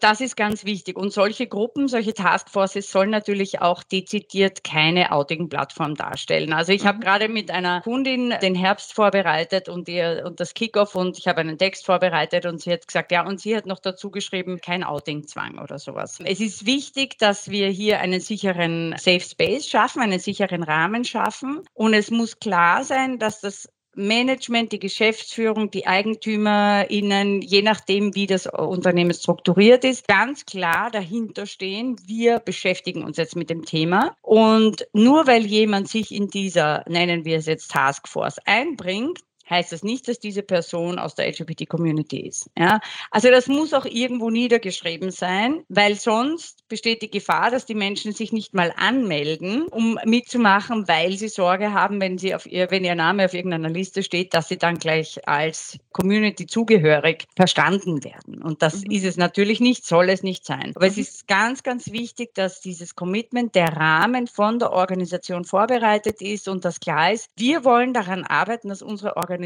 Das 0.02 0.20
ist 0.20 0.36
ganz 0.36 0.66
wichtig. 0.66 0.98
Und 0.98 1.14
solche 1.14 1.48
Gruppen, 1.48 1.88
solche 1.88 2.14
Taskforces 2.14 2.92
sollen 2.92 3.10
natürlich 3.10 3.62
auch 3.62 3.84
dezidiert 3.84 4.66
keine 4.66 5.14
Outing-Plattform 5.14 5.96
darstellen. 5.96 6.52
Also 6.52 6.74
ich 6.74 6.84
mhm. 6.84 6.88
habe 6.88 7.00
gerade 7.00 7.30
mit 7.30 7.52
einer 7.52 7.80
Kundin 7.82 8.34
den 8.42 8.54
Herbst 8.54 8.94
vorbereitet 8.94 9.70
und, 9.70 9.88
ihr, 9.88 10.24
und 10.26 10.42
das 10.42 10.54
Kickoff 10.56 10.96
und 10.96 11.18
ich 11.18 11.28
habe 11.30 11.40
einen 11.40 11.58
Text 11.58 11.86
vorbereitet 11.86 12.46
und 12.46 12.60
sie 12.60 12.74
hat 12.74 12.86
gesagt, 12.86 13.14
ja, 13.14 13.26
und 13.26 13.40
sie 13.40 13.56
hat 13.56 13.66
noch 13.66 13.80
dazu 13.80 14.12
geschrieben, 14.12 14.60
kein 14.60 14.84
Outing-Zwang 14.84 15.58
oder 15.58 15.80
sowas. 15.80 16.20
Es 16.22 16.42
ist 16.42 16.66
wichtig, 16.66 17.18
dass 17.18 17.50
wir 17.50 17.70
hier 17.70 18.02
einen 18.02 18.20
sicheren 18.20 18.94
Safe 18.98 19.22
Space 19.22 19.70
schaffen, 19.70 20.02
einen 20.02 20.20
sicheren 20.20 20.64
Rahmen 20.64 21.06
schaffen. 21.06 21.62
Und 21.74 21.94
es 21.94 22.12
muss 22.12 22.40
klar 22.40 22.84
sein, 22.84 23.20
dass 23.20 23.40
das 23.40 23.70
Management, 23.96 24.72
die 24.72 24.80
Geschäftsführung, 24.80 25.70
die 25.72 25.86
EigentümerInnen, 25.86 27.42
je 27.42 27.62
nachdem, 27.62 28.16
wie 28.16 28.28
das 28.28 28.48
Unternehmen 28.48 29.14
strukturiert 29.14 29.84
ist, 29.84 30.08
ganz 30.08 30.46
klar 30.46 30.90
dahinter 30.92 31.46
stehen. 31.46 31.98
Wir 32.06 32.40
beschäftigen 32.40 33.04
uns 33.04 33.18
jetzt 33.18 33.36
mit 33.36 33.50
dem 33.50 33.66
Thema. 33.66 34.16
Und 34.22 34.88
nur 34.94 35.28
weil 35.28 35.46
jemand 35.46 35.90
sich 35.90 36.14
in 36.14 36.28
dieser, 36.28 36.84
nennen 36.88 37.26
wir 37.26 37.38
es 37.38 37.46
jetzt 37.46 37.72
Taskforce, 37.72 38.40
einbringt, 38.46 39.20
heißt 39.52 39.72
das 39.72 39.84
nicht, 39.84 40.08
dass 40.08 40.20
diese 40.20 40.42
Person 40.42 40.98
aus 40.98 41.14
der 41.14 41.28
LGBT-Community 41.28 42.22
ist. 42.22 42.50
Ja? 42.58 42.80
Also 43.12 43.30
das 43.30 43.48
muss 43.48 43.74
auch 43.74 43.86
irgendwo 43.86 44.30
niedergeschrieben 44.30 45.12
sein, 45.12 45.64
weil 45.70 45.96
sonst 45.96 46.68
besteht 46.70 47.02
die 47.02 47.12
Gefahr, 47.12 47.52
dass 47.52 47.66
die 47.66 47.76
Menschen 47.76 48.14
sich 48.14 48.32
nicht 48.32 48.54
mal 48.54 48.74
anmelden, 48.78 49.68
um 49.68 50.00
mitzumachen, 50.06 50.88
weil 50.88 51.18
sie 51.18 51.28
Sorge 51.28 51.74
haben, 51.74 52.00
wenn, 52.00 52.18
sie 52.18 52.34
auf 52.34 52.46
ihr, 52.46 52.72
wenn 52.72 52.86
ihr 52.86 52.96
Name 52.96 53.26
auf 53.26 53.34
irgendeiner 53.34 53.70
Liste 53.70 54.02
steht, 54.02 54.34
dass 54.34 54.48
sie 54.48 54.58
dann 54.58 54.80
gleich 54.80 55.28
als 55.28 55.78
Community 55.92 56.48
zugehörig 56.48 57.26
verstanden 57.36 58.04
werden. 58.04 58.42
Und 58.42 58.62
das 58.62 58.86
mhm. 58.86 58.92
ist 58.92 59.06
es 59.06 59.18
natürlich 59.18 59.60
nicht, 59.60 59.86
soll 59.86 60.10
es 60.10 60.24
nicht 60.24 60.46
sein. 60.46 60.72
Aber 60.76 60.86
mhm. 60.86 60.92
es 60.92 60.98
ist 60.98 61.28
ganz, 61.28 61.62
ganz 61.62 61.92
wichtig, 61.92 62.34
dass 62.34 62.62
dieses 62.62 62.96
Commitment, 62.96 63.54
der 63.56 63.76
Rahmen 63.76 64.28
von 64.28 64.60
der 64.60 64.72
Organisation 64.72 65.44
vorbereitet 65.44 66.22
ist 66.22 66.48
und 66.48 66.64
das 66.64 66.80
klar 66.80 67.12
ist, 67.12 67.30
wir 67.36 67.66
wollen 67.66 67.94
daran 67.94 68.24
arbeiten, 68.24 68.70
dass 68.70 68.82
unsere 68.82 69.18
Organisation 69.18 69.41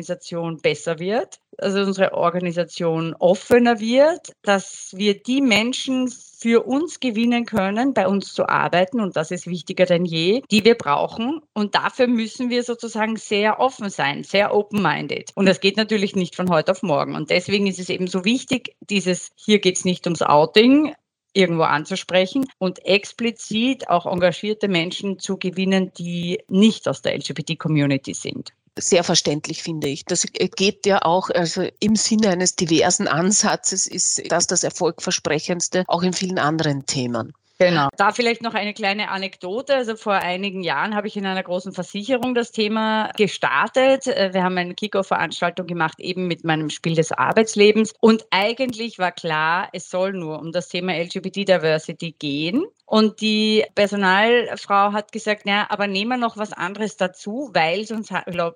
besser 0.61 0.99
wird, 0.99 1.39
also 1.57 1.79
unsere 1.79 2.13
Organisation 2.13 3.15
offener 3.19 3.79
wird, 3.79 4.33
dass 4.41 4.91
wir 4.95 5.21
die 5.21 5.41
Menschen 5.41 6.09
für 6.09 6.63
uns 6.65 6.99
gewinnen 6.99 7.45
können, 7.45 7.93
bei 7.93 8.07
uns 8.07 8.33
zu 8.33 8.47
arbeiten. 8.47 8.99
Und 8.99 9.15
das 9.15 9.31
ist 9.31 9.47
wichtiger 9.47 9.85
denn 9.85 10.05
je, 10.05 10.41
die 10.51 10.63
wir 10.65 10.75
brauchen. 10.75 11.41
Und 11.53 11.75
dafür 11.75 12.07
müssen 12.07 12.49
wir 12.49 12.63
sozusagen 12.63 13.15
sehr 13.15 13.59
offen 13.59 13.89
sein, 13.89 14.23
sehr 14.23 14.53
open-minded. 14.53 15.31
Und 15.35 15.47
das 15.47 15.59
geht 15.59 15.77
natürlich 15.77 16.15
nicht 16.15 16.35
von 16.35 16.49
heute 16.49 16.71
auf 16.71 16.83
morgen. 16.83 17.15
Und 17.15 17.29
deswegen 17.29 17.67
ist 17.67 17.79
es 17.79 17.89
eben 17.89 18.07
so 18.07 18.25
wichtig, 18.25 18.75
dieses, 18.81 19.31
hier 19.35 19.59
geht 19.59 19.77
es 19.77 19.85
nicht 19.85 20.05
ums 20.05 20.21
Outing, 20.21 20.93
irgendwo 21.33 21.63
anzusprechen 21.63 22.45
und 22.59 22.85
explizit 22.85 23.89
auch 23.89 24.05
engagierte 24.05 24.67
Menschen 24.67 25.19
zu 25.19 25.37
gewinnen, 25.37 25.91
die 25.97 26.41
nicht 26.47 26.87
aus 26.87 27.01
der 27.01 27.15
LGBT-Community 27.17 28.13
sind 28.13 28.53
sehr 28.77 29.03
verständlich, 29.03 29.63
finde 29.63 29.87
ich. 29.87 30.05
Das 30.05 30.25
geht 30.33 30.85
ja 30.85 31.01
auch, 31.03 31.29
also 31.29 31.67
im 31.79 31.95
Sinne 31.95 32.29
eines 32.29 32.55
diversen 32.55 33.07
Ansatzes 33.07 33.87
ist 33.87 34.21
das 34.29 34.47
das 34.47 34.63
Erfolgversprechendste, 34.63 35.85
auch 35.87 36.03
in 36.03 36.13
vielen 36.13 36.39
anderen 36.39 36.85
Themen. 36.85 37.33
Genau. 37.57 37.87
Da 37.95 38.11
vielleicht 38.11 38.41
noch 38.41 38.53
eine 38.53 38.73
kleine 38.73 39.09
Anekdote. 39.09 39.75
Also 39.75 39.95
vor 39.95 40.13
einigen 40.13 40.61
Jahren 40.61 40.93
habe 40.93 41.07
ich 41.07 41.15
in 41.15 41.25
einer 41.25 41.43
großen 41.43 41.71
Versicherung 41.71 42.35
das 42.35 42.51
Thema 42.51 43.11
gestartet. 43.15 44.07
Äh, 44.07 44.33
wir 44.33 44.43
haben 44.43 44.57
eine 44.57 44.75
Kickoff-Veranstaltung 44.75 45.65
gemacht, 45.65 45.99
eben 45.99 46.27
mit 46.27 46.43
meinem 46.43 46.69
Spiel 46.69 46.95
des 46.95 47.13
Arbeitslebens. 47.13 47.93
Und 48.01 48.25
eigentlich 48.29 48.99
war 48.99 49.13
klar, 49.13 49.69
es 49.71 49.89
soll 49.89 50.13
nur 50.13 50.39
um 50.39 50.51
das 50.51 50.67
Thema 50.67 50.93
LGBT-Diversity 50.93 52.15
gehen. 52.19 52.65
Und 52.85 53.21
die 53.21 53.63
Personalfrau 53.73 54.91
hat 54.91 55.11
gesagt, 55.11 55.47
ja, 55.47 55.65
aber 55.69 55.87
nehmen 55.87 56.11
wir 56.11 56.17
noch 56.17 56.37
was 56.37 56.51
anderes 56.51 56.97
dazu, 56.97 57.49
weil 57.53 57.85
sonst 57.85 58.13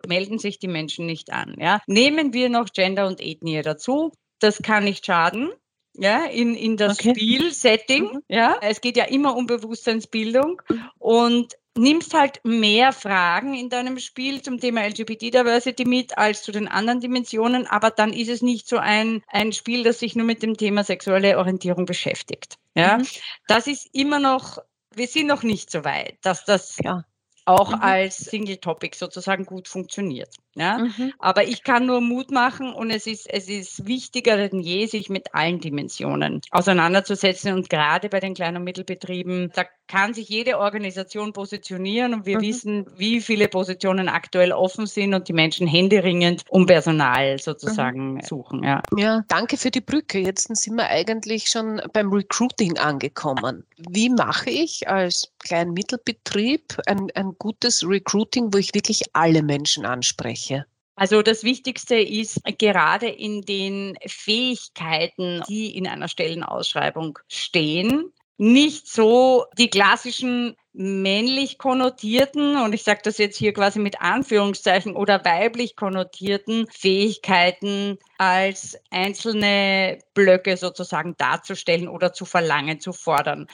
melden 0.07 0.39
sich 0.39 0.59
die 0.59 0.67
Menschen 0.67 1.05
nicht 1.05 1.31
an. 1.31 1.55
Ja. 1.57 1.79
Nehmen 1.87 2.33
wir 2.33 2.49
noch 2.49 2.67
Gender 2.73 3.07
und 3.07 3.21
Ethnie 3.21 3.61
dazu. 3.61 4.11
Das 4.39 4.61
kann 4.61 4.83
nicht 4.83 5.05
schaden 5.05 5.51
ja, 5.99 6.25
in, 6.25 6.55
in 6.55 6.77
das 6.77 6.99
okay. 6.99 7.13
Spielsetting. 7.13 8.03
Mhm. 8.05 8.23
Ja, 8.27 8.57
es 8.61 8.81
geht 8.81 8.97
ja 8.97 9.05
immer 9.05 9.35
um 9.35 9.47
Bewusstseinsbildung 9.47 10.61
und 10.97 11.55
nimmst 11.77 12.13
halt 12.13 12.39
mehr 12.43 12.91
Fragen 12.91 13.53
in 13.53 13.69
deinem 13.69 13.99
Spiel 13.99 14.41
zum 14.41 14.59
Thema 14.59 14.85
LGBT-Diversity 14.85 15.85
mit 15.85 16.17
als 16.17 16.43
zu 16.43 16.51
den 16.51 16.67
anderen 16.67 16.99
Dimensionen, 16.99 17.67
aber 17.67 17.91
dann 17.91 18.13
ist 18.13 18.29
es 18.29 18.41
nicht 18.41 18.67
so 18.67 18.77
ein, 18.77 19.23
ein 19.27 19.53
Spiel, 19.53 19.83
das 19.83 19.99
sich 19.99 20.15
nur 20.15 20.25
mit 20.25 20.43
dem 20.43 20.57
Thema 20.57 20.83
sexuelle 20.83 21.37
Orientierung 21.37 21.85
beschäftigt. 21.85 22.55
Ja, 22.75 22.97
mhm. 22.97 23.07
das 23.47 23.67
ist 23.67 23.89
immer 23.93 24.19
noch, 24.19 24.59
wir 24.95 25.07
sind 25.07 25.27
noch 25.27 25.43
nicht 25.43 25.71
so 25.71 25.83
weit, 25.83 26.17
dass 26.21 26.45
das 26.45 26.77
ja. 26.83 27.03
Auch 27.49 27.71
mhm. 27.71 27.81
als 27.81 28.17
Single-Topic 28.17 28.95
sozusagen 28.95 29.43
gut 29.43 29.67
funktioniert. 29.67 30.29
Ja? 30.53 30.77
Mhm. 30.77 31.13
Aber 31.17 31.43
ich 31.45 31.63
kann 31.63 31.87
nur 31.87 31.99
Mut 31.99 32.29
machen 32.29 32.73
und 32.73 32.91
es 32.91 33.07
ist, 33.07 33.27
es 33.27 33.49
ist 33.49 33.87
wichtiger 33.87 34.37
denn 34.37 34.59
je, 34.59 34.85
sich 34.85 35.09
mit 35.09 35.33
allen 35.33 35.59
Dimensionen 35.59 36.41
auseinanderzusetzen. 36.51 37.53
Und 37.53 37.69
gerade 37.69 38.07
bei 38.09 38.19
den 38.19 38.35
kleinen 38.35 38.57
und 38.57 38.65
Mittelbetrieben, 38.65 39.51
da 39.55 39.65
kann 39.89 40.13
sich 40.13 40.29
jede 40.29 40.59
Organisation 40.59 41.33
positionieren 41.33 42.13
und 42.13 42.25
wir 42.25 42.37
mhm. 42.37 42.43
wissen, 42.43 42.85
wie 42.95 43.19
viele 43.19 43.47
Positionen 43.47 44.07
aktuell 44.07 44.53
offen 44.53 44.85
sind 44.85 45.13
und 45.13 45.27
die 45.27 45.33
Menschen 45.33 45.67
händeringend 45.67 46.43
um 46.47 46.67
Personal 46.67 47.39
sozusagen 47.39 48.13
mhm. 48.13 48.21
suchen. 48.21 48.63
Ja. 48.63 48.83
ja, 48.95 49.23
danke 49.27 49.57
für 49.57 49.71
die 49.71 49.81
Brücke. 49.81 50.19
Jetzt 50.19 50.55
sind 50.55 50.75
wir 50.75 50.87
eigentlich 50.87 51.49
schon 51.49 51.81
beim 51.91 52.13
Recruiting 52.13 52.77
angekommen. 52.77 53.65
Wie 53.77 54.09
mache 54.09 54.51
ich 54.51 54.87
als 54.87 55.33
kleinen 55.39 55.73
Mittelbetrieb 55.73 56.77
ein, 56.85 57.07
ein 57.15 57.33
gutes 57.39 57.83
Recruiting, 57.83 58.53
wo 58.53 58.59
ich 58.59 58.73
wirklich 58.75 59.03
alle 59.13 59.41
Menschen 59.41 59.85
anspreche? 59.85 60.65
Also 60.95 61.21
das 61.21 61.43
Wichtigste 61.43 61.95
ist 61.95 62.41
gerade 62.57 63.07
in 63.07 63.41
den 63.41 63.97
Fähigkeiten, 64.05 65.41
die 65.47 65.75
in 65.75 65.87
einer 65.87 66.09
Stellenausschreibung 66.09 67.17
stehen, 67.29 68.11
nicht 68.39 68.87
so 68.87 69.45
die 69.57 69.69
klassischen 69.69 70.55
männlich 70.71 71.57
konnotierten, 71.57 72.55
und 72.61 72.73
ich 72.73 72.83
sage 72.83 73.01
das 73.03 73.17
jetzt 73.17 73.37
hier 73.37 73.53
quasi 73.53 73.79
mit 73.79 74.01
Anführungszeichen, 74.01 74.95
oder 74.95 75.25
weiblich 75.25 75.75
konnotierten 75.75 76.65
Fähigkeiten 76.71 77.97
als 78.17 78.79
einzelne 78.91 79.99
Blöcke 80.13 80.55
sozusagen 80.55 81.15
darzustellen 81.17 81.89
oder 81.89 82.13
zu 82.13 82.23
verlangen, 82.23 82.79
zu 82.79 82.93
fordern. 82.93 83.47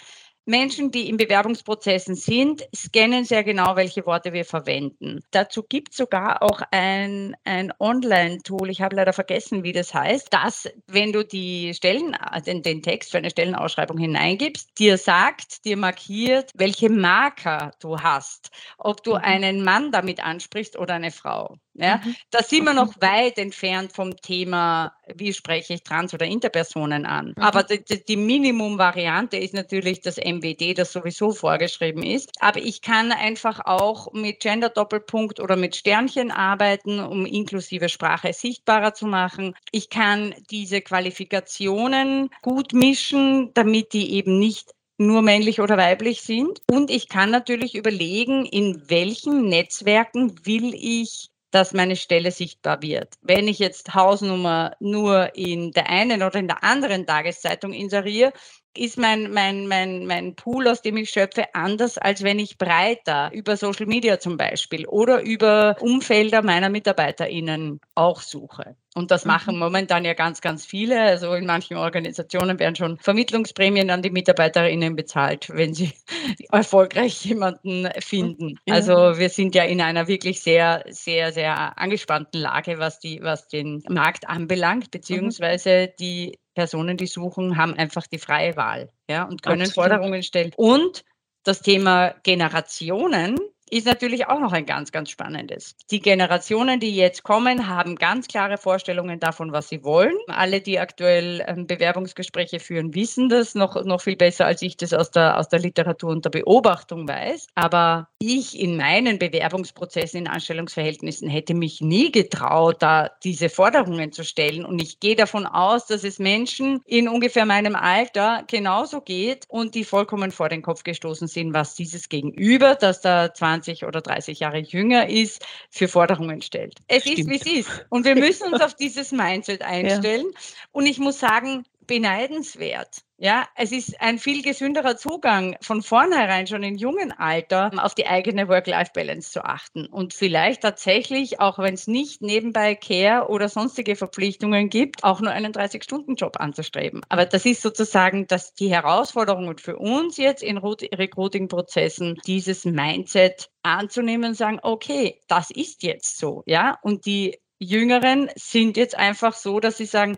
Menschen, 0.46 0.92
die 0.92 1.10
in 1.10 1.18
Bewerbungsprozessen 1.18 2.16
sind, 2.16 2.68
scannen 2.76 3.26
sehr 3.26 3.44
genau, 3.44 3.76
welche 3.76 4.06
Worte 4.06 4.32
wir 4.32 4.46
verwenden. 4.46 5.22
Dazu 5.32 5.64
gibt 5.64 5.92
es 5.92 5.98
sogar 5.98 6.44
auch 6.44 6.62
ein, 6.72 7.36
ein 7.46 7.74
Online-Tool, 7.80 8.70
ich 8.70 8.82
habe 8.82 8.96
leider 8.96 9.14
vergessen, 9.14 9.64
wie 9.64 9.72
das 9.72 9.94
heißt, 9.94 10.32
dass, 10.32 10.70
wenn 10.88 11.12
du 11.12 11.26
die 11.26 11.74
Stellen, 11.74 12.16
den, 12.46 12.62
den 12.62 12.84
Text 12.84 13.12
für 13.12 13.18
eine 13.18 13.32
Stellenausschreibung 13.32 13.98
hineingibst, 13.98 14.78
dir 14.78 14.98
sagt, 14.98 15.66
dir 15.66 15.78
markiert, 15.78 16.52
welche 16.54 16.90
Marker 16.90 17.72
du 17.80 18.00
hast, 18.00 18.52
ob 18.78 19.04
du 19.04 19.12
mhm. 19.12 19.22
einen 19.24 19.64
Mann 19.64 19.92
damit 19.92 20.24
ansprichst 20.24 20.78
oder 20.78 20.94
eine 20.94 21.12
Frau. 21.12 21.58
Ja, 21.78 21.98
mhm. 21.98 22.16
da 22.32 22.42
sind 22.42 22.64
wir 22.64 22.74
noch 22.74 22.94
weit 23.02 23.38
entfernt 23.38 23.92
vom 23.92 24.16
Thema, 24.16 24.94
wie 25.14 25.34
spreche 25.34 25.74
ich 25.74 25.84
Trans- 25.84 26.14
oder 26.14 26.26
Interpersonen 26.26 27.06
an. 27.06 27.34
Mhm. 27.36 27.44
Aber 27.44 27.64
die, 27.64 27.84
die 28.04 28.16
Minimum-Variante 28.16 29.38
ist 29.38 29.54
natürlich 29.54 30.02
das 30.02 30.18
MWD, 30.18 30.78
das 30.78 30.94
sowieso 30.94 31.32
vorgeschrieben 31.32 32.02
ist. 32.02 32.32
Aber 32.40 32.62
ich 32.62 32.82
kann 32.82 33.12
einfach 33.12 33.60
auch 33.66 34.14
mit 34.14 34.40
Gender-Doppelpunkt 34.40 35.42
oder 35.42 35.58
mit 35.58 35.76
Sternchen 35.76 36.32
arbeiten, 36.32 37.00
um 37.00 37.26
inklusive 37.26 37.90
Sprache 37.90 38.32
sichtbarer 38.32 38.94
zu 38.94 39.06
machen. 39.06 39.54
Ich 39.72 39.90
kann 39.90 40.34
diese 40.50 40.80
Qualifikationen 40.82 42.30
gut 42.42 42.72
mischen, 42.72 43.54
damit 43.54 43.92
die 43.92 44.14
eben 44.14 44.40
nicht 44.40 44.72
nur 44.98 45.22
männlich 45.22 45.60
oder 45.60 45.76
weiblich 45.78 46.22
sind. 46.22 46.62
Und 46.72 46.90
ich 46.90 47.10
kann 47.10 47.32
natürlich 47.32 47.76
überlegen, 47.76 48.46
in 48.46 48.90
welchen 48.90 49.50
Netzwerken 49.50 50.36
will 50.46 50.74
ich 50.74 51.32
dass 51.56 51.72
meine 51.72 51.96
Stelle 51.96 52.32
sichtbar 52.32 52.82
wird. 52.82 53.14
Wenn 53.22 53.48
ich 53.48 53.60
jetzt 53.60 53.96
Hausnummer 53.96 54.76
nur 54.82 55.34
in 55.38 55.72
der 55.72 55.90
einen 55.90 56.22
oder 56.22 56.38
in 56.38 56.50
der 56.50 56.66
anderen 56.66 57.08
Tageszeitung 57.08 57.72
inseriere, 57.72 58.34
ist 58.76 58.98
mein, 58.98 59.32
mein, 59.32 59.66
mein, 59.68 60.06
mein 60.06 60.36
Pool, 60.36 60.68
aus 60.68 60.82
dem 60.82 60.98
ich 60.98 61.12
schöpfe, 61.12 61.46
anders, 61.56 61.98
als 61.98 62.24
wenn 62.24 62.40
ich 62.40 62.58
breiter 62.58 63.32
über 63.34 63.56
Social 63.56 63.86
Media 63.86 64.20
zum 64.20 64.36
Beispiel 64.36 64.86
oder 64.86 65.22
über 65.22 65.78
Umfelder 65.80 66.42
meiner 66.42 66.68
MitarbeiterInnen 66.68 67.80
auch 67.96 68.20
suche. 68.20 68.76
Und 68.98 69.12
das 69.12 69.26
machen 69.26 69.56
mhm. 69.56 69.60
momentan 69.60 70.06
ja 70.06 70.14
ganz, 70.14 70.40
ganz 70.40 70.66
viele. 70.66 71.02
Also 71.02 71.34
in 71.34 71.46
manchen 71.46 71.76
Organisationen 71.76 72.58
werden 72.60 72.78
schon 72.78 72.98
Vermittlungsprämien 73.00 73.90
an 73.90 74.02
die 74.02 74.10
MitarbeiterInnen 74.10 74.96
bezahlt, 74.96 75.50
wenn 75.50 75.74
sie 75.74 75.92
erfolgreich 76.52 77.26
jemanden 77.26 77.90
finden. 78.00 78.58
Also 78.70 79.18
wir 79.18 79.30
sind 79.30 79.54
ja 79.54 79.66
in 79.66 79.82
einer 79.82 80.08
wirklich 80.08 80.42
sehr, 80.42 80.86
sehr, 80.88 81.34
sehr 81.34 81.78
angespannten 81.78 82.40
Lage, 82.40 82.80
was 82.80 83.00
die, 83.00 83.22
was 83.22 83.50
den 83.50 83.84
Markt 83.90 84.30
anbelangt, 84.30 84.92
beziehungsweise 84.92 85.94
die 86.00 86.40
Personen, 86.54 86.96
die 86.96 87.08
suchen, 87.08 87.58
haben 87.58 87.74
einfach 87.74 88.08
die 88.08 88.18
freie 88.18 88.56
Wahl 88.56 88.90
ja, 89.10 89.24
und 89.24 89.44
können 89.44 89.64
Absolut. 89.64 89.90
Forderungen 89.92 90.24
stellen. 90.24 90.52
Und 90.56 91.04
das 91.44 91.62
Thema 91.62 92.16
Generationen 92.24 93.38
ist 93.70 93.88
natürlich 93.88 94.28
auch 94.28 94.40
noch 94.40 94.54
ein 94.54 94.66
ganz, 94.66 94.92
ganz 94.92 95.10
spannendes. 95.10 95.76
Die 95.90 96.00
Generationen, 96.00 96.80
die 96.80 96.96
jetzt 96.96 97.24
kommen, 97.24 97.68
haben 97.68 97.96
ganz 97.96 98.28
klare 98.28 98.58
Vorstellungen 98.58 99.20
davon, 99.20 99.52
was 99.52 99.70
sie 99.70 99.84
wollen. 99.84 100.16
Alle, 100.28 100.62
die 100.62 100.80
aktuell 100.80 101.44
ähm, 101.48 101.66
Bewerbungsgespräche 101.66 102.60
führen, 102.60 102.94
wissen 102.94 103.30
das 103.30 103.56
noch, 103.56 103.84
noch 103.84 104.02
viel 104.02 104.16
besser, 104.16 104.46
als 104.46 104.62
ich 104.62 104.78
das 104.78 104.94
aus 104.94 105.10
der, 105.12 105.40
aus 105.40 105.50
der 105.50 105.60
Literatur 105.60 106.12
und 106.12 106.26
der 106.26 106.30
Beobachtung 106.30 107.08
weiß. 107.08 107.48
Aber 107.56 108.08
ich 108.20 108.60
in 108.60 108.78
meinen 108.78 109.18
Bewerbungsprozessen 109.18 110.22
in 110.22 110.28
Anstellungsverhältnissen 110.28 111.28
hätte 111.28 111.56
mich 111.56 111.82
nie 111.82 112.12
getraut, 112.12 112.78
da 112.82 113.10
diese 113.24 113.50
Forderungen 113.50 114.12
zu 114.12 114.24
stellen. 114.24 114.64
Und 114.64 114.82
ich 114.82 115.00
gehe 115.00 115.16
davon 115.16 115.48
aus, 115.48 115.88
dass 115.88 116.04
es 116.04 116.20
Menschen 116.20 116.82
in 116.86 117.10
ungefähr 117.10 117.46
meinem 117.46 117.76
Alter 117.76 118.44
genauso 118.48 119.02
geht 119.02 119.46
und 119.48 119.74
die 119.74 119.84
vollkommen 119.84 120.32
vor 120.32 120.50
den 120.50 120.62
Kopf 120.62 120.84
gestoßen 120.84 121.28
sind, 121.28 121.54
was 121.54 121.74
dieses 121.74 122.10
Gegenüber, 122.10 122.76
das 122.76 123.02
da 123.02 123.34
20 123.34 123.55
20 123.56 123.86
oder 123.86 124.02
30 124.02 124.40
Jahre 124.40 124.60
jünger 124.60 125.10
ist, 125.10 125.46
für 125.70 125.88
Forderungen 125.88 126.42
stellt. 126.42 126.80
Es 126.88 127.04
Stimmt. 127.04 127.20
ist, 127.20 127.30
wie 127.30 127.60
es 127.60 127.68
ist. 127.68 127.86
Und 127.90 128.06
wir 128.06 128.16
müssen 128.16 128.54
uns 128.54 128.62
auf 128.62 128.76
dieses 128.76 129.12
Mindset 129.12 129.62
einstellen. 129.62 130.28
Ja. 130.34 130.40
Und 130.72 130.86
ich 130.86 131.00
muss 131.00 131.20
sagen, 131.20 131.64
beneidenswert. 131.88 133.05
Ja, 133.18 133.48
es 133.56 133.72
ist 133.72 134.02
ein 134.02 134.20
viel 134.20 134.42
gesünderer 134.42 134.98
Zugang, 134.98 135.56
von 135.62 135.82
vornherein 135.82 136.48
schon 136.48 136.64
im 136.64 136.76
jungen 136.76 137.14
Alter 137.14 137.72
auf 137.78 137.96
die 137.96 138.08
eigene 138.08 138.50
Work-Life-Balance 138.50 139.32
zu 139.32 139.46
achten 139.46 139.86
und 139.86 140.14
vielleicht 140.14 140.64
tatsächlich, 140.64 141.40
auch 141.40 141.58
wenn 141.58 141.76
es 141.76 141.88
nicht 141.88 142.22
nebenbei 142.22 142.76
Care 142.76 143.30
oder 143.30 143.48
sonstige 143.48 143.96
Verpflichtungen 143.96 144.70
gibt, 144.70 145.06
auch 145.06 145.22
nur 145.22 145.32
einen 145.32 145.54
30-Stunden-Job 145.54 146.42
anzustreben. 146.42 147.04
Aber 147.08 147.26
das 147.26 147.46
ist 147.46 147.62
sozusagen 147.62 148.28
dass 148.28 148.54
die 148.54 148.70
Herausforderung 148.70 149.58
für 149.60 149.78
uns 149.78 150.18
jetzt 150.18 150.44
in 150.44 150.58
Recruiting-Prozessen, 150.58 152.18
dieses 152.28 152.66
Mindset 152.66 153.50
anzunehmen 153.64 154.32
und 154.32 154.36
sagen, 154.36 154.60
okay, 154.62 155.22
das 155.30 155.52
ist 155.52 155.84
jetzt 155.84 156.18
so, 156.18 156.44
ja, 156.48 156.78
und 156.82 157.06
die 157.06 157.40
Jüngeren 157.60 158.30
sind 158.36 158.76
jetzt 158.76 158.98
einfach 158.98 159.34
so, 159.34 159.62
dass 159.62 159.78
sie 159.78 159.86
sagen, 159.86 160.18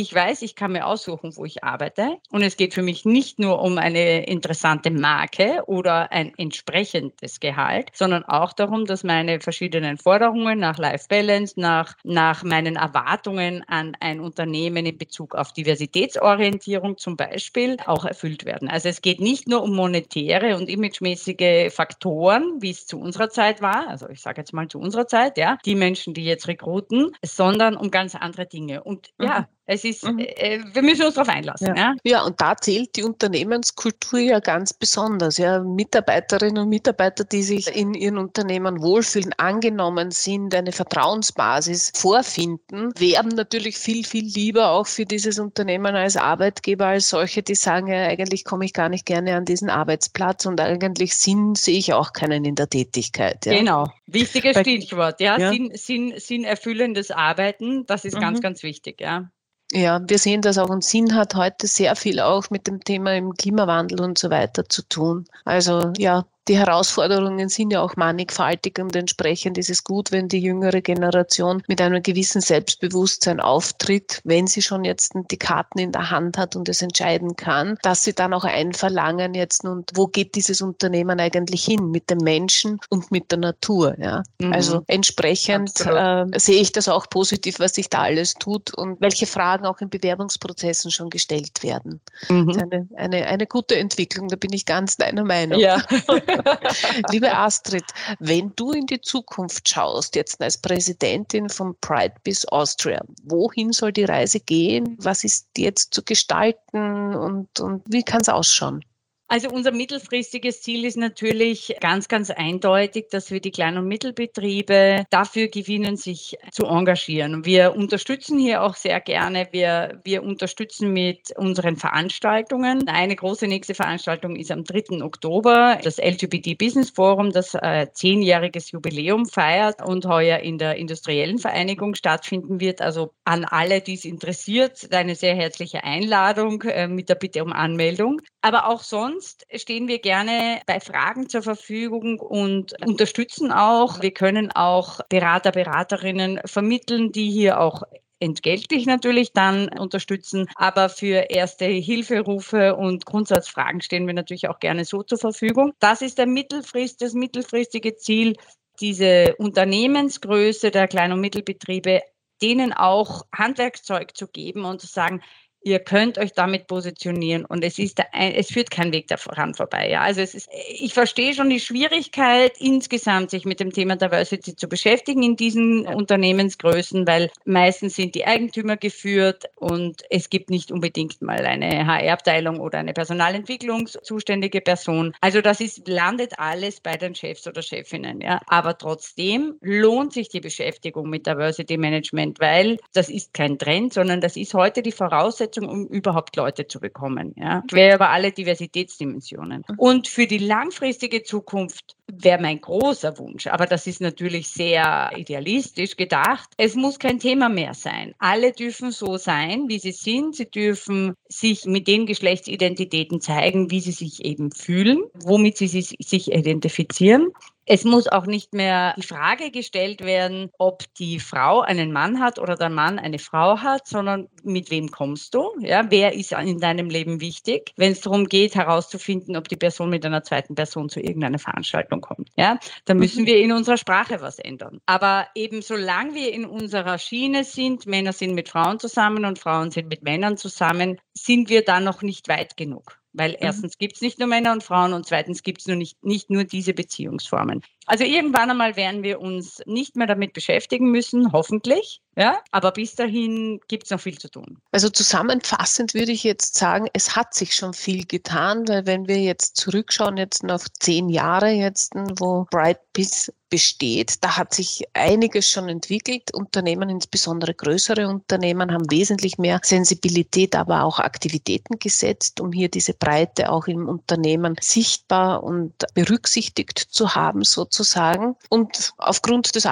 ich 0.00 0.14
weiß, 0.14 0.42
ich 0.42 0.56
kann 0.56 0.72
mir 0.72 0.86
aussuchen, 0.86 1.36
wo 1.36 1.44
ich 1.44 1.62
arbeite. 1.64 2.16
Und 2.30 2.42
es 2.42 2.56
geht 2.56 2.72
für 2.72 2.82
mich 2.82 3.04
nicht 3.04 3.38
nur 3.38 3.60
um 3.60 3.76
eine 3.76 4.26
interessante 4.26 4.90
Marke 4.90 5.62
oder 5.66 6.10
ein 6.12 6.32
entsprechendes 6.38 7.40
Gehalt, 7.40 7.90
sondern 7.92 8.24
auch 8.24 8.54
darum, 8.54 8.86
dass 8.86 9.04
meine 9.04 9.40
verschiedenen 9.40 9.98
Forderungen 9.98 10.58
nach 10.58 10.78
Life 10.78 11.06
Balance, 11.08 11.60
nach, 11.60 11.94
nach 12.04 12.42
meinen 12.42 12.76
Erwartungen 12.76 13.64
an 13.68 13.94
ein 14.00 14.20
Unternehmen 14.20 14.86
in 14.86 14.96
Bezug 14.96 15.34
auf 15.34 15.52
Diversitätsorientierung 15.52 16.96
zum 16.96 17.16
Beispiel 17.16 17.76
auch 17.84 18.06
erfüllt 18.06 18.46
werden. 18.46 18.68
Also 18.68 18.88
es 18.88 19.02
geht 19.02 19.20
nicht 19.20 19.46
nur 19.46 19.62
um 19.62 19.76
monetäre 19.76 20.56
und 20.56 20.70
imagemäßige 20.70 21.70
Faktoren, 21.72 22.62
wie 22.62 22.70
es 22.70 22.86
zu 22.86 22.98
unserer 22.98 23.28
Zeit 23.28 23.60
war, 23.60 23.88
also 23.88 24.08
ich 24.08 24.22
sage 24.22 24.40
jetzt 24.40 24.54
mal 24.54 24.68
zu 24.68 24.78
unserer 24.78 25.06
Zeit, 25.06 25.36
ja, 25.36 25.58
die 25.66 25.74
Menschen, 25.74 26.14
die 26.14 26.24
jetzt 26.24 26.48
rekruten, 26.48 27.10
sondern 27.22 27.76
um 27.76 27.90
ganz 27.90 28.14
andere 28.14 28.46
Dinge. 28.46 28.82
Und 28.84 29.10
ja, 29.20 29.40
mhm. 29.40 29.46
Es 29.72 29.84
ist, 29.84 30.04
mhm. 30.04 30.18
äh, 30.18 30.60
wir 30.72 30.82
müssen 30.82 31.06
uns 31.06 31.14
darauf 31.14 31.30
einlassen. 31.30 31.68
Ja. 31.68 31.74
ja. 31.74 31.94
Ja. 32.04 32.24
und 32.24 32.38
da 32.40 32.54
zählt 32.56 32.94
die 32.96 33.02
Unternehmenskultur 33.02 34.20
ja 34.20 34.38
ganz 34.40 34.74
besonders. 34.74 35.38
Ja, 35.38 35.60
Mitarbeiterinnen 35.60 36.64
und 36.64 36.68
Mitarbeiter, 36.68 37.24
die 37.24 37.42
sich 37.42 37.74
in 37.74 37.94
ihren 37.94 38.18
Unternehmen 38.18 38.82
wohlfühlen, 38.82 39.32
angenommen 39.38 40.10
sind, 40.10 40.54
eine 40.54 40.72
Vertrauensbasis 40.72 41.92
vorfinden, 41.94 42.92
werben 42.98 43.30
natürlich 43.30 43.78
viel, 43.78 44.04
viel 44.04 44.26
lieber 44.26 44.72
auch 44.72 44.86
für 44.86 45.06
dieses 45.06 45.38
Unternehmen 45.38 45.96
als 45.96 46.18
Arbeitgeber 46.18 46.86
als 46.86 47.08
solche, 47.08 47.42
die 47.42 47.54
sagen, 47.54 47.86
ja, 47.86 48.08
eigentlich 48.08 48.44
komme 48.44 48.66
ich 48.66 48.74
gar 48.74 48.90
nicht 48.90 49.06
gerne 49.06 49.36
an 49.36 49.46
diesen 49.46 49.70
Arbeitsplatz 49.70 50.44
und 50.44 50.60
eigentlich 50.60 51.14
Sinn 51.16 51.54
sehe 51.54 51.78
ich 51.78 51.94
auch 51.94 52.12
keinen 52.12 52.44
in 52.44 52.56
der 52.56 52.68
Tätigkeit. 52.68 53.46
Ja. 53.46 53.54
Genau, 53.54 53.88
wichtiges 54.06 54.58
Stichwort. 54.58 55.18
Ja, 55.20 55.38
ja. 55.38 55.50
Sinn, 55.50 55.70
Sinn, 55.74 56.14
Sinn 56.18 56.44
erfüllendes 56.44 57.10
Arbeiten, 57.10 57.86
das 57.86 58.04
ist 58.04 58.16
mhm. 58.16 58.20
ganz, 58.20 58.40
ganz 58.42 58.62
wichtig. 58.62 59.00
Ja. 59.00 59.31
Ja, 59.74 60.00
wir 60.06 60.18
sehen 60.18 60.42
das 60.42 60.58
auch 60.58 60.68
und 60.68 60.84
Sinn 60.84 61.14
hat 61.14 61.34
heute 61.34 61.66
sehr 61.66 61.96
viel 61.96 62.20
auch 62.20 62.50
mit 62.50 62.66
dem 62.66 62.84
Thema 62.84 63.14
im 63.16 63.34
Klimawandel 63.34 64.00
und 64.02 64.18
so 64.18 64.28
weiter 64.30 64.68
zu 64.68 64.82
tun. 64.82 65.24
Also 65.44 65.92
ja, 65.96 66.26
die 66.48 66.58
Herausforderungen 66.58 67.48
sind 67.48 67.72
ja 67.72 67.82
auch 67.82 67.96
mannigfaltig 67.96 68.78
und 68.80 68.96
entsprechend 68.96 69.58
ist 69.58 69.70
es 69.70 69.84
gut, 69.84 70.10
wenn 70.10 70.28
die 70.28 70.40
jüngere 70.40 70.80
Generation 70.80 71.62
mit 71.68 71.80
einem 71.80 72.02
gewissen 72.02 72.40
Selbstbewusstsein 72.40 73.40
auftritt, 73.40 74.20
wenn 74.24 74.48
sie 74.48 74.62
schon 74.62 74.84
jetzt 74.84 75.12
die 75.30 75.36
Karten 75.36 75.78
in 75.78 75.92
der 75.92 76.10
Hand 76.10 76.38
hat 76.38 76.56
und 76.56 76.68
es 76.68 76.82
entscheiden 76.82 77.36
kann, 77.36 77.78
dass 77.82 78.02
sie 78.02 78.12
dann 78.12 78.34
auch 78.34 78.44
einverlangen 78.44 79.34
jetzt 79.34 79.64
und 79.64 79.90
wo 79.94 80.08
geht 80.08 80.34
dieses 80.34 80.62
Unternehmen 80.62 81.20
eigentlich 81.20 81.64
hin 81.64 81.90
mit 81.90 82.10
dem 82.10 82.18
Menschen 82.18 82.80
und 82.88 83.12
mit 83.12 83.30
der 83.30 83.38
Natur. 83.38 83.94
Ja? 83.98 84.24
Mhm. 84.40 84.52
Also 84.52 84.82
entsprechend 84.88 85.80
äh, 85.86 86.24
sehe 86.36 86.60
ich 86.60 86.72
das 86.72 86.88
auch 86.88 87.08
positiv, 87.08 87.60
was 87.60 87.74
sich 87.74 87.88
da 87.88 88.02
alles 88.02 88.34
tut 88.34 88.74
und 88.74 89.00
welche 89.00 89.26
Fragen 89.26 89.64
auch 89.64 89.80
in 89.80 89.90
Bewerbungsprozessen 89.90 90.90
schon 90.90 91.08
gestellt 91.08 91.62
werden. 91.62 92.00
Mhm. 92.28 92.50
Eine, 92.50 92.88
eine, 92.96 93.26
eine 93.26 93.46
gute 93.46 93.76
Entwicklung, 93.76 94.28
da 94.28 94.36
bin 94.36 94.52
ich 94.52 94.66
ganz 94.66 94.96
deiner 94.96 95.24
Meinung. 95.24 95.60
Ja. 95.60 95.82
Liebe 97.10 97.36
Astrid, 97.36 97.84
wenn 98.18 98.52
du 98.56 98.72
in 98.72 98.86
die 98.86 99.00
Zukunft 99.00 99.68
schaust, 99.68 100.16
jetzt 100.16 100.40
als 100.40 100.58
Präsidentin 100.58 101.48
von 101.48 101.76
Pride 101.80 102.14
Biz 102.24 102.46
Austria, 102.46 103.02
wohin 103.24 103.72
soll 103.72 103.92
die 103.92 104.04
Reise 104.04 104.40
gehen? 104.40 104.96
Was 105.00 105.24
ist 105.24 105.48
jetzt 105.56 105.94
zu 105.94 106.02
gestalten 106.02 107.14
und, 107.14 107.60
und 107.60 107.82
wie 107.86 108.02
kann 108.02 108.20
es 108.20 108.28
ausschauen? 108.28 108.84
Also 109.32 109.48
unser 109.48 109.72
mittelfristiges 109.72 110.60
Ziel 110.60 110.84
ist 110.84 110.98
natürlich 110.98 111.74
ganz, 111.80 112.08
ganz 112.08 112.28
eindeutig, 112.28 113.06
dass 113.10 113.30
wir 113.30 113.40
die 113.40 113.50
Klein- 113.50 113.78
und 113.78 113.88
Mittelbetriebe 113.88 115.06
dafür 115.08 115.48
gewinnen, 115.48 115.96
sich 115.96 116.36
zu 116.50 116.66
engagieren. 116.66 117.46
Wir 117.46 117.74
unterstützen 117.74 118.38
hier 118.38 118.62
auch 118.62 118.74
sehr 118.74 119.00
gerne. 119.00 119.48
Wir, 119.50 120.02
wir 120.04 120.22
unterstützen 120.22 120.92
mit 120.92 121.34
unseren 121.34 121.76
Veranstaltungen. 121.76 122.86
Eine 122.86 123.16
große 123.16 123.46
nächste 123.46 123.72
Veranstaltung 123.72 124.36
ist 124.36 124.50
am 124.50 124.64
3. 124.64 125.02
Oktober, 125.02 125.78
das 125.82 125.96
LGBT 125.96 126.58
Business 126.58 126.90
Forum, 126.90 127.32
das 127.32 127.54
äh, 127.54 127.86
zehnjähriges 127.90 128.70
Jubiläum 128.72 129.24
feiert 129.24 129.80
und 129.80 130.04
heuer 130.04 130.40
in 130.40 130.58
der 130.58 130.76
Industriellen 130.76 131.38
Vereinigung 131.38 131.94
stattfinden 131.94 132.60
wird. 132.60 132.82
Also 132.82 133.14
an 133.24 133.46
alle, 133.46 133.80
die 133.80 133.94
es 133.94 134.04
interessiert, 134.04 134.92
eine 134.92 135.14
sehr 135.14 135.34
herzliche 135.34 135.84
Einladung 135.84 136.60
äh, 136.64 136.86
mit 136.86 137.08
der 137.08 137.14
Bitte 137.14 137.42
um 137.42 137.54
Anmeldung. 137.54 138.20
Aber 138.42 138.66
auch 138.68 138.82
sonst 138.82 139.21
stehen 139.54 139.88
wir 139.88 139.98
gerne 139.98 140.60
bei 140.66 140.80
Fragen 140.80 141.28
zur 141.28 141.42
Verfügung 141.42 142.20
und 142.20 142.74
unterstützen 142.84 143.52
auch. 143.52 144.00
Wir 144.02 144.12
können 144.12 144.50
auch 144.52 145.00
Berater, 145.08 145.52
Beraterinnen 145.52 146.40
vermitteln, 146.44 147.12
die 147.12 147.30
hier 147.30 147.60
auch 147.60 147.82
entgeltlich 148.20 148.86
natürlich 148.86 149.32
dann 149.32 149.68
unterstützen. 149.78 150.48
Aber 150.54 150.88
für 150.88 151.30
erste 151.30 151.64
Hilferufe 151.64 152.76
und 152.76 153.04
Grundsatzfragen 153.04 153.80
stehen 153.80 154.06
wir 154.06 154.14
natürlich 154.14 154.48
auch 154.48 154.60
gerne 154.60 154.84
so 154.84 155.02
zur 155.02 155.18
Verfügung. 155.18 155.72
Das 155.80 156.02
ist 156.02 156.18
der 156.18 156.26
Mittelfrist, 156.26 157.02
das 157.02 157.14
mittelfristige 157.14 157.96
Ziel, 157.96 158.36
diese 158.80 159.34
Unternehmensgröße 159.38 160.70
der 160.70 160.88
Klein- 160.88 161.12
und 161.12 161.20
Mittelbetriebe 161.20 162.00
denen 162.42 162.72
auch 162.72 163.22
Handwerkszeug 163.32 164.16
zu 164.16 164.26
geben 164.26 164.64
und 164.64 164.80
zu 164.80 164.88
sagen, 164.88 165.22
Ihr 165.64 165.78
könnt 165.78 166.18
euch 166.18 166.32
damit 166.32 166.66
positionieren 166.66 167.44
und 167.44 167.62
es 167.64 167.78
ist, 167.78 168.00
es 168.12 168.48
führt 168.48 168.70
kein 168.70 168.92
Weg 168.92 169.06
daran 169.06 169.54
vorbei. 169.54 169.88
Ja, 169.90 170.00
also 170.00 170.20
es 170.20 170.34
ist, 170.34 170.48
ich 170.68 170.92
verstehe 170.92 171.34
schon 171.34 171.50
die 171.50 171.60
Schwierigkeit 171.60 172.52
insgesamt, 172.58 173.30
sich 173.30 173.44
mit 173.44 173.60
dem 173.60 173.72
Thema 173.72 173.96
Diversity 173.96 174.56
zu 174.56 174.68
beschäftigen 174.68 175.22
in 175.22 175.36
diesen 175.36 175.86
Unternehmensgrößen, 175.86 177.06
weil 177.06 177.30
meistens 177.44 177.94
sind 177.94 178.16
die 178.16 178.24
Eigentümer 178.24 178.76
geführt 178.76 179.44
und 179.54 180.02
es 180.10 180.30
gibt 180.30 180.50
nicht 180.50 180.72
unbedingt 180.72 181.22
mal 181.22 181.46
eine 181.46 181.86
HR-Abteilung 181.86 182.58
oder 182.58 182.78
eine 182.78 182.92
Personalentwicklungszuständige 182.92 184.60
Person. 184.60 185.14
Also 185.20 185.40
das 185.40 185.60
ist, 185.60 185.86
landet 185.86 186.38
alles 186.38 186.80
bei 186.80 186.96
den 186.96 187.14
Chefs 187.14 187.46
oder 187.46 187.62
Chefinnen. 187.62 188.20
Ja, 188.20 188.40
aber 188.46 188.76
trotzdem 188.78 189.54
lohnt 189.60 190.12
sich 190.12 190.28
die 190.28 190.40
Beschäftigung 190.40 191.08
mit 191.08 191.26
Diversity 191.26 191.76
Management, 191.76 192.40
weil 192.40 192.78
das 192.92 193.08
ist 193.08 193.32
kein 193.32 193.58
Trend, 193.58 193.92
sondern 193.92 194.20
das 194.20 194.36
ist 194.36 194.54
heute 194.54 194.82
die 194.82 194.92
Voraussetzung 194.92 195.51
Voraussetzung, 195.52 195.68
um 195.68 195.86
überhaupt 195.86 196.36
Leute 196.36 196.66
zu 196.66 196.80
bekommen. 196.80 197.34
Ja? 197.36 197.62
Quer 197.68 197.96
über 197.96 198.10
alle 198.10 198.32
Diversitätsdimensionen. 198.32 199.64
Mhm. 199.68 199.78
Und 199.78 200.08
für 200.08 200.26
die 200.26 200.38
langfristige 200.38 201.22
Zukunft 201.22 201.96
wäre 202.12 202.40
mein 202.40 202.60
großer 202.60 203.18
Wunsch, 203.18 203.46
aber 203.46 203.66
das 203.66 203.86
ist 203.86 204.00
natürlich 204.00 204.48
sehr 204.48 205.12
idealistisch 205.16 205.96
gedacht. 205.96 206.50
Es 206.56 206.74
muss 206.74 206.98
kein 206.98 207.18
Thema 207.18 207.48
mehr 207.48 207.74
sein. 207.74 208.14
Alle 208.18 208.52
dürfen 208.52 208.90
so 208.90 209.16
sein, 209.16 209.68
wie 209.68 209.78
sie 209.78 209.92
sind. 209.92 210.36
Sie 210.36 210.50
dürfen 210.50 211.14
sich 211.28 211.64
mit 211.64 211.88
den 211.88 212.06
Geschlechtsidentitäten 212.06 213.20
zeigen, 213.20 213.70
wie 213.70 213.80
sie 213.80 213.92
sich 213.92 214.24
eben 214.24 214.50
fühlen, 214.52 215.02
womit 215.24 215.56
sie 215.56 215.68
sich 215.68 215.96
identifizieren. 216.32 217.32
Es 217.64 217.84
muss 217.84 218.08
auch 218.08 218.26
nicht 218.26 218.54
mehr 218.54 218.94
die 218.96 219.06
Frage 219.06 219.52
gestellt 219.52 220.00
werden, 220.00 220.50
ob 220.58 220.82
die 220.94 221.20
Frau 221.20 221.60
einen 221.60 221.92
Mann 221.92 222.18
hat 222.18 222.40
oder 222.40 222.56
der 222.56 222.70
Mann 222.70 222.98
eine 222.98 223.20
Frau 223.20 223.58
hat, 223.58 223.86
sondern 223.86 224.28
mit 224.42 224.70
wem 224.70 224.90
kommst 224.90 225.34
du? 225.34 225.52
Ja, 225.60 225.88
wer 225.88 226.12
ist 226.12 226.32
in 226.32 226.58
deinem 226.58 226.90
Leben 226.90 227.20
wichtig? 227.20 227.72
Wenn 227.76 227.92
es 227.92 228.00
darum 228.00 228.26
geht, 228.26 228.56
herauszufinden, 228.56 229.36
ob 229.36 229.48
die 229.48 229.56
Person 229.56 229.90
mit 229.90 230.04
einer 230.04 230.24
zweiten 230.24 230.56
Person 230.56 230.88
zu 230.88 231.00
irgendeiner 231.00 231.38
Veranstaltung 231.38 232.00
kommt, 232.00 232.30
ja, 232.36 232.58
dann 232.84 232.98
müssen 232.98 233.22
mhm. 233.22 233.26
wir 233.26 233.38
in 233.38 233.52
unserer 233.52 233.76
Sprache 233.76 234.20
was 234.20 234.40
ändern. 234.40 234.80
Aber 234.86 235.28
eben 235.36 235.62
solange 235.62 236.14
wir 236.14 236.32
in 236.32 236.44
unserer 236.44 236.98
Schiene 236.98 237.44
sind, 237.44 237.86
Männer 237.86 238.12
sind 238.12 238.34
mit 238.34 238.48
Frauen 238.48 238.80
zusammen 238.80 239.24
und 239.24 239.38
Frauen 239.38 239.70
sind 239.70 239.88
mit 239.88 240.02
Männern 240.02 240.36
zusammen, 240.36 241.00
sind 241.14 241.48
wir 241.48 241.64
da 241.64 241.78
noch 241.78 242.02
nicht 242.02 242.28
weit 242.28 242.56
genug. 242.56 243.01
Weil 243.12 243.32
mhm. 243.32 243.36
erstens 243.40 243.78
gibt 243.78 243.96
es 243.96 244.02
nicht 244.02 244.18
nur 244.18 244.28
Männer 244.28 244.52
und 244.52 244.62
Frauen 244.62 244.92
und 244.92 245.06
zweitens 245.06 245.42
gibt 245.42 245.60
es 245.60 245.66
nur 245.66 245.76
nicht, 245.76 246.02
nicht 246.04 246.30
nur 246.30 246.44
diese 246.44 246.72
Beziehungsformen. 246.72 247.62
Also 247.86 248.04
irgendwann 248.04 248.50
einmal 248.50 248.76
werden 248.76 249.02
wir 249.02 249.20
uns 249.20 249.62
nicht 249.66 249.96
mehr 249.96 250.06
damit 250.06 250.32
beschäftigen 250.32 250.90
müssen, 250.90 251.32
hoffentlich. 251.32 252.00
Ja, 252.16 252.40
aber 252.50 252.72
bis 252.72 252.94
dahin 252.94 253.60
gibt 253.68 253.84
es 253.84 253.90
noch 253.90 254.00
viel 254.00 254.18
zu 254.18 254.28
tun. 254.28 254.58
Also 254.70 254.90
zusammenfassend 254.90 255.94
würde 255.94 256.12
ich 256.12 256.24
jetzt 256.24 256.56
sagen, 256.56 256.88
es 256.92 257.16
hat 257.16 257.32
sich 257.34 257.54
schon 257.54 257.72
viel 257.72 258.04
getan, 258.04 258.68
weil 258.68 258.86
wenn 258.86 259.08
wir 259.08 259.18
jetzt 259.18 259.56
zurückschauen, 259.56 260.18
jetzt 260.18 260.42
noch 260.42 260.62
zehn 260.78 261.08
Jahre 261.08 261.50
jetzt, 261.50 261.94
wo 261.94 262.46
Bright 262.50 262.80
Peace 262.92 263.32
besteht. 263.52 264.24
Da 264.24 264.38
hat 264.38 264.54
sich 264.54 264.84
einiges 264.94 265.46
schon 265.46 265.68
entwickelt. 265.68 266.32
Unternehmen, 266.32 266.88
insbesondere 266.88 267.52
größere 267.52 268.08
Unternehmen, 268.08 268.72
haben 268.72 268.90
wesentlich 268.90 269.36
mehr 269.36 269.60
Sensibilität, 269.62 270.56
aber 270.56 270.84
auch 270.84 270.98
Aktivitäten 270.98 271.78
gesetzt, 271.78 272.40
um 272.40 272.50
hier 272.50 272.70
diese 272.70 272.94
Breite 272.94 273.50
auch 273.50 273.66
im 273.66 273.88
Unternehmen 273.90 274.56
sichtbar 274.58 275.42
und 275.42 275.74
berücksichtigt 275.92 276.78
zu 276.78 277.14
haben, 277.14 277.44
sozusagen. 277.44 278.36
Und 278.48 278.94
aufgrund 278.96 279.54
des 279.54 279.66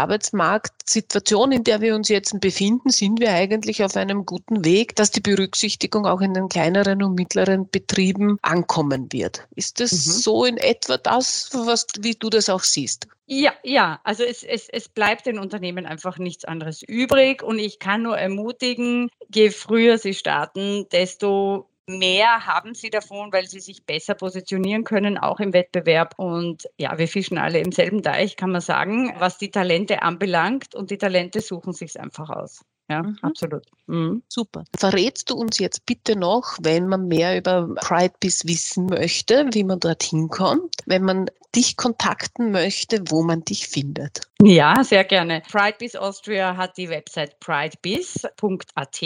Arbeitsmarktsituation, 0.90 1.53
in 1.53 1.64
der 1.64 1.81
wir 1.81 1.94
uns 1.94 2.09
jetzt 2.09 2.38
befinden, 2.40 2.90
sind 2.90 3.20
wir 3.20 3.33
eigentlich 3.33 3.85
auf 3.85 3.96
einem 3.96 4.26
guten 4.26 4.64
Weg, 4.64 4.96
dass 4.96 5.11
die 5.11 5.20
Berücksichtigung 5.20 6.07
auch 6.07 6.20
in 6.20 6.35
den 6.35 6.48
kleineren 6.48 7.03
und 7.03 7.14
mittleren 7.14 7.68
Betrieben 7.70 8.38
ankommen 8.42 9.12
wird. 9.12 9.46
Ist 9.55 9.81
das 9.81 9.92
mhm. 9.92 9.96
so 9.96 10.44
in 10.44 10.57
etwa 10.57 10.96
das, 10.98 11.50
was, 11.53 11.87
wie 12.00 12.14
du 12.14 12.31
das 12.31 12.48
auch 12.48 12.62
siehst? 12.62 13.07
Ja, 13.26 13.53
ja, 13.62 14.00
also 14.03 14.24
es, 14.24 14.42
es, 14.42 14.68
es 14.68 14.88
bleibt 14.88 15.26
den 15.26 15.38
Unternehmen 15.38 15.87
einfach 15.87 16.18
nichts 16.18 16.44
anderes 16.44 16.83
übrig 16.83 17.44
und 17.44 17.61
ich 17.61 17.79
kann 17.79 18.03
nur 18.03 18.18
ermutigen, 18.18 19.09
je 19.33 19.50
früher 19.50 19.98
sie 19.98 20.14
starten, 20.14 20.88
desto 20.90 21.70
mehr 21.98 22.46
haben 22.46 22.74
sie 22.74 22.90
davon, 22.90 23.33
weil 23.33 23.46
sie 23.46 23.61
sich 23.61 23.85
besser 23.85 24.14
positionieren 24.14 24.85
können, 24.85 25.18
auch 25.18 25.40
im 25.40 25.53
Wettbewerb. 25.53 26.14
Und 26.18 26.68
ja, 26.79 26.98
wir 26.98 27.09
fischen 27.09 27.38
alle 27.38 27.59
im 27.61 27.72
selben 27.72 28.03
Teich, 28.03 28.37
kann 28.37 28.53
man 28.53 28.61
sagen, 28.61 29.14
was 29.18 29.38
die 29.38 29.50
Talente 29.50 30.03
anbelangt. 30.03 30.74
Und 30.74 30.90
die 30.90 30.98
Talente 30.98 31.40
suchen 31.40 31.72
sich 31.72 31.98
einfach 32.00 32.31
aus. 32.31 32.62
Ja, 32.90 33.05
mhm. 33.05 33.18
absolut. 33.22 33.62
Mhm. 33.87 34.22
Super. 34.29 34.64
Verrätst 34.76 35.31
du 35.31 35.37
uns 35.37 35.59
jetzt 35.59 35.87
bitte 35.87 36.16
noch, 36.16 36.59
wenn 36.61 36.88
man 36.88 37.07
mehr 37.07 37.38
über 37.38 37.72
Pride 37.76 38.14
Biz 38.18 38.46
wissen 38.46 38.87
möchte, 38.87 39.48
wie 39.53 39.62
man 39.62 39.79
dorthin 39.79 40.29
kommt, 40.29 40.74
wenn 40.87 41.05
man 41.05 41.31
dich 41.55 41.76
kontakten 41.76 42.50
möchte, 42.50 43.03
wo 43.09 43.22
man 43.22 43.44
dich 43.44 43.68
findet? 43.68 44.22
Ja, 44.42 44.83
sehr 44.83 45.05
gerne. 45.05 45.42
PrideBiz 45.50 45.94
Austria 45.94 46.57
hat 46.57 46.76
die 46.76 46.88
Website 46.88 47.38
pridebiz.at 47.40 49.00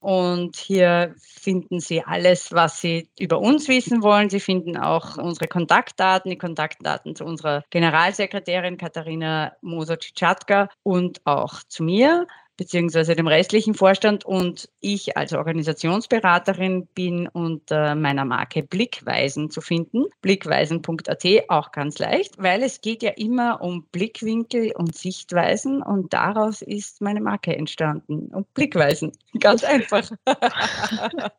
und 0.00 0.56
hier 0.56 1.14
finden 1.18 1.80
Sie 1.80 2.02
alles, 2.02 2.52
was 2.52 2.80
Sie 2.80 3.08
über 3.18 3.38
uns 3.38 3.68
wissen 3.68 4.02
wollen. 4.02 4.30
Sie 4.30 4.40
finden 4.40 4.76
auch 4.76 5.16
unsere 5.16 5.46
Kontaktdaten, 5.46 6.30
die 6.30 6.38
Kontaktdaten 6.38 7.14
zu 7.14 7.24
unserer 7.24 7.62
Generalsekretärin 7.70 8.78
Katharina 8.78 9.52
Moser-Ciczatka 9.62 10.68
und 10.82 11.20
auch 11.24 11.62
zu 11.68 11.82
mir 11.82 12.26
beziehungsweise 12.58 13.14
dem 13.14 13.28
restlichen 13.28 13.72
Vorstand 13.72 14.26
und 14.26 14.68
ich 14.80 15.16
als 15.16 15.32
Organisationsberaterin 15.32 16.86
bin 16.88 17.28
unter 17.28 17.94
meiner 17.94 18.26
Marke 18.26 18.62
Blickweisen 18.62 19.50
zu 19.50 19.62
finden. 19.62 20.04
Blickweisen.at 20.20 21.24
auch 21.48 21.72
ganz 21.72 21.98
leicht, 21.98 22.34
weil 22.36 22.62
es 22.62 22.80
geht 22.82 23.02
ja 23.02 23.10
immer 23.10 23.62
um 23.62 23.84
Blickwinkel 23.92 24.72
und 24.72 24.94
Sichtweisen 24.96 25.82
und 25.82 26.12
daraus 26.12 26.60
ist 26.60 27.00
meine 27.00 27.20
Marke 27.20 27.56
entstanden. 27.56 28.28
Und 28.34 28.52
Blickweisen, 28.54 29.12
ganz 29.40 29.62
einfach. 29.62 30.10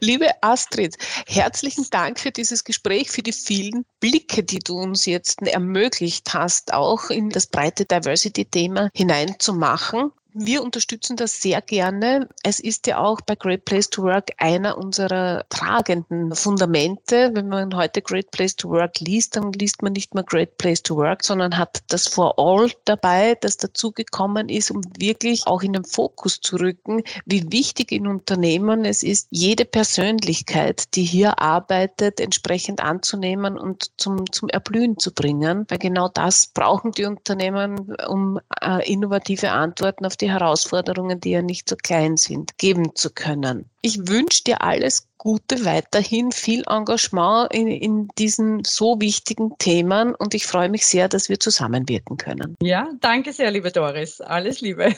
Liebe 0.00 0.28
Astrid, 0.40 0.96
herzlichen 1.26 1.86
Dank 1.90 2.20
für 2.20 2.30
dieses 2.30 2.62
Gespräch, 2.62 3.10
für 3.10 3.22
die 3.22 3.32
vielen 3.32 3.84
Blicke, 3.98 4.44
die 4.44 4.60
du 4.60 4.78
uns 4.78 5.04
jetzt 5.04 5.42
ermöglicht 5.42 6.32
hast, 6.32 6.72
auch 6.72 7.10
in 7.10 7.28
das 7.30 7.48
breite 7.48 7.84
Diversity-Thema 7.84 8.90
hineinzumachen. 8.94 10.12
Wir 10.32 10.62
unterstützen 10.62 11.16
das 11.16 11.42
sehr 11.42 11.60
gerne. 11.60 12.28
Es 12.44 12.60
ist 12.60 12.86
ja 12.86 12.98
auch 12.98 13.20
bei 13.20 13.34
Great 13.34 13.64
Place 13.64 13.90
to 13.90 14.04
Work 14.04 14.30
einer 14.38 14.78
unserer 14.78 15.44
tragenden 15.48 16.34
Fundamente. 16.34 17.30
Wenn 17.32 17.48
man 17.48 17.74
heute 17.74 18.00
Great 18.00 18.30
Place 18.30 18.54
to 18.54 18.70
Work 18.70 19.00
liest, 19.00 19.34
dann 19.34 19.52
liest 19.52 19.82
man 19.82 19.92
nicht 19.92 20.14
mehr 20.14 20.22
Great 20.22 20.56
Place 20.58 20.82
to 20.82 20.96
Work, 20.96 21.24
sondern 21.24 21.58
hat 21.58 21.82
das 21.88 22.06
For 22.06 22.38
All 22.38 22.70
dabei, 22.84 23.36
das 23.40 23.56
dazugekommen 23.56 24.48
ist, 24.48 24.70
um 24.70 24.82
wirklich 24.98 25.46
auch 25.46 25.62
in 25.62 25.72
den 25.72 25.84
Fokus 25.84 26.40
zu 26.40 26.56
rücken, 26.56 27.02
wie 27.26 27.50
wichtig 27.50 27.90
in 27.90 28.06
Unternehmen 28.06 28.84
es 28.84 29.02
ist, 29.02 29.26
jede 29.30 29.64
Persönlichkeit, 29.64 30.94
die 30.94 31.04
hier 31.04 31.40
arbeitet, 31.40 32.20
entsprechend 32.20 32.80
anzunehmen 32.80 33.58
und 33.58 33.90
zum, 33.96 34.30
zum 34.30 34.48
Erblühen 34.48 34.98
zu 34.98 35.12
bringen. 35.12 35.66
Weil 35.68 35.78
genau 35.78 36.08
das 36.08 36.46
brauchen 36.46 36.92
die 36.92 37.04
Unternehmen, 37.04 37.96
um 38.06 38.38
äh, 38.62 38.88
innovative 38.90 39.50
Antworten 39.50 40.06
auf 40.06 40.16
die 40.20 40.30
Herausforderungen, 40.30 41.20
die 41.20 41.30
ja 41.30 41.42
nicht 41.42 41.68
so 41.68 41.76
klein 41.76 42.16
sind, 42.16 42.58
geben 42.58 42.94
zu 42.94 43.10
können. 43.10 43.68
Ich 43.82 44.08
wünsche 44.08 44.44
dir 44.44 44.60
alles 44.60 45.06
Gute 45.16 45.64
weiterhin, 45.64 46.32
viel 46.32 46.64
Engagement 46.68 47.52
in, 47.52 47.66
in 47.66 48.08
diesen 48.18 48.62
so 48.62 49.00
wichtigen 49.00 49.52
Themen 49.58 50.14
und 50.14 50.34
ich 50.34 50.46
freue 50.46 50.68
mich 50.68 50.84
sehr, 50.84 51.08
dass 51.08 51.30
wir 51.30 51.40
zusammenwirken 51.40 52.18
können. 52.18 52.56
Ja, 52.62 52.88
danke 53.00 53.32
sehr, 53.32 53.50
liebe 53.50 53.70
Doris. 53.70 54.20
Alles 54.20 54.60
Liebe. 54.60 54.94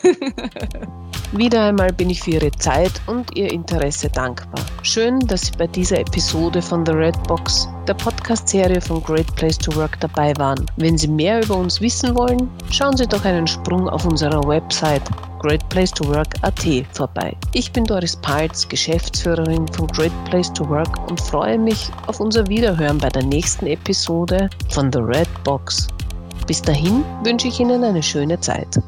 Wieder 1.33 1.67
einmal 1.67 1.93
bin 1.93 2.11
ich 2.11 2.23
für 2.23 2.33
Ihre 2.33 2.51
Zeit 2.53 2.93
und 3.07 3.37
Ihr 3.37 3.53
Interesse 3.53 4.09
dankbar. 4.11 4.65
Schön, 4.83 5.21
dass 5.21 5.43
Sie 5.43 5.53
bei 5.57 5.69
dieser 5.69 6.01
Episode 6.01 6.61
von 6.61 6.85
The 6.85 6.93
Red 6.93 7.23
Box, 7.29 7.69
der 7.87 7.95
Podcast-Serie 7.95 8.81
von 8.81 9.03
Great 9.03 9.33
Place 9.37 9.59
to 9.59 9.75
Work, 9.77 9.99
dabei 10.01 10.37
waren. 10.39 10.67
Wenn 10.77 10.99
Sie 10.99 11.09
mehr 11.09 11.43
über 11.43 11.57
uns 11.57 11.81
wissen 11.81 12.17
wollen, 12.17 12.51
schauen 12.71 12.97
Sie 12.97 13.07
doch 13.07 13.25
einen 13.25 13.47
Sprung 13.47 13.89
auf 13.89 14.05
unserer 14.05 14.43
Website 14.47 15.09
greatplacetowork.at 15.43 16.87
vorbei. 16.93 17.37
Ich 17.53 17.73
bin 17.73 17.85
Doris 17.85 18.17
Palz, 18.17 18.69
Geschäftsführerin 18.69 19.69
von 19.69 19.87
Great 19.89 20.13
Place 20.25 20.53
to 20.53 20.69
Work 20.69 21.11
und 21.11 21.21
freue 21.21 21.59
mich 21.59 21.91
auf 22.07 22.21
unser 22.21 22.47
Wiederhören 22.47 22.99
bei 22.99 23.09
der 23.09 23.25
nächsten 23.25 23.67
Episode 23.67 24.49
von 24.71 24.93
The 24.93 25.01
Red 25.01 25.29
Box. 25.45 25.89
Bis 26.47 26.63
dahin 26.63 27.05
wünsche 27.25 27.49
ich 27.49 27.61
Ihnen 27.61 27.85
eine 27.85 28.03
schöne 28.03 28.39
Zeit. 28.41 28.81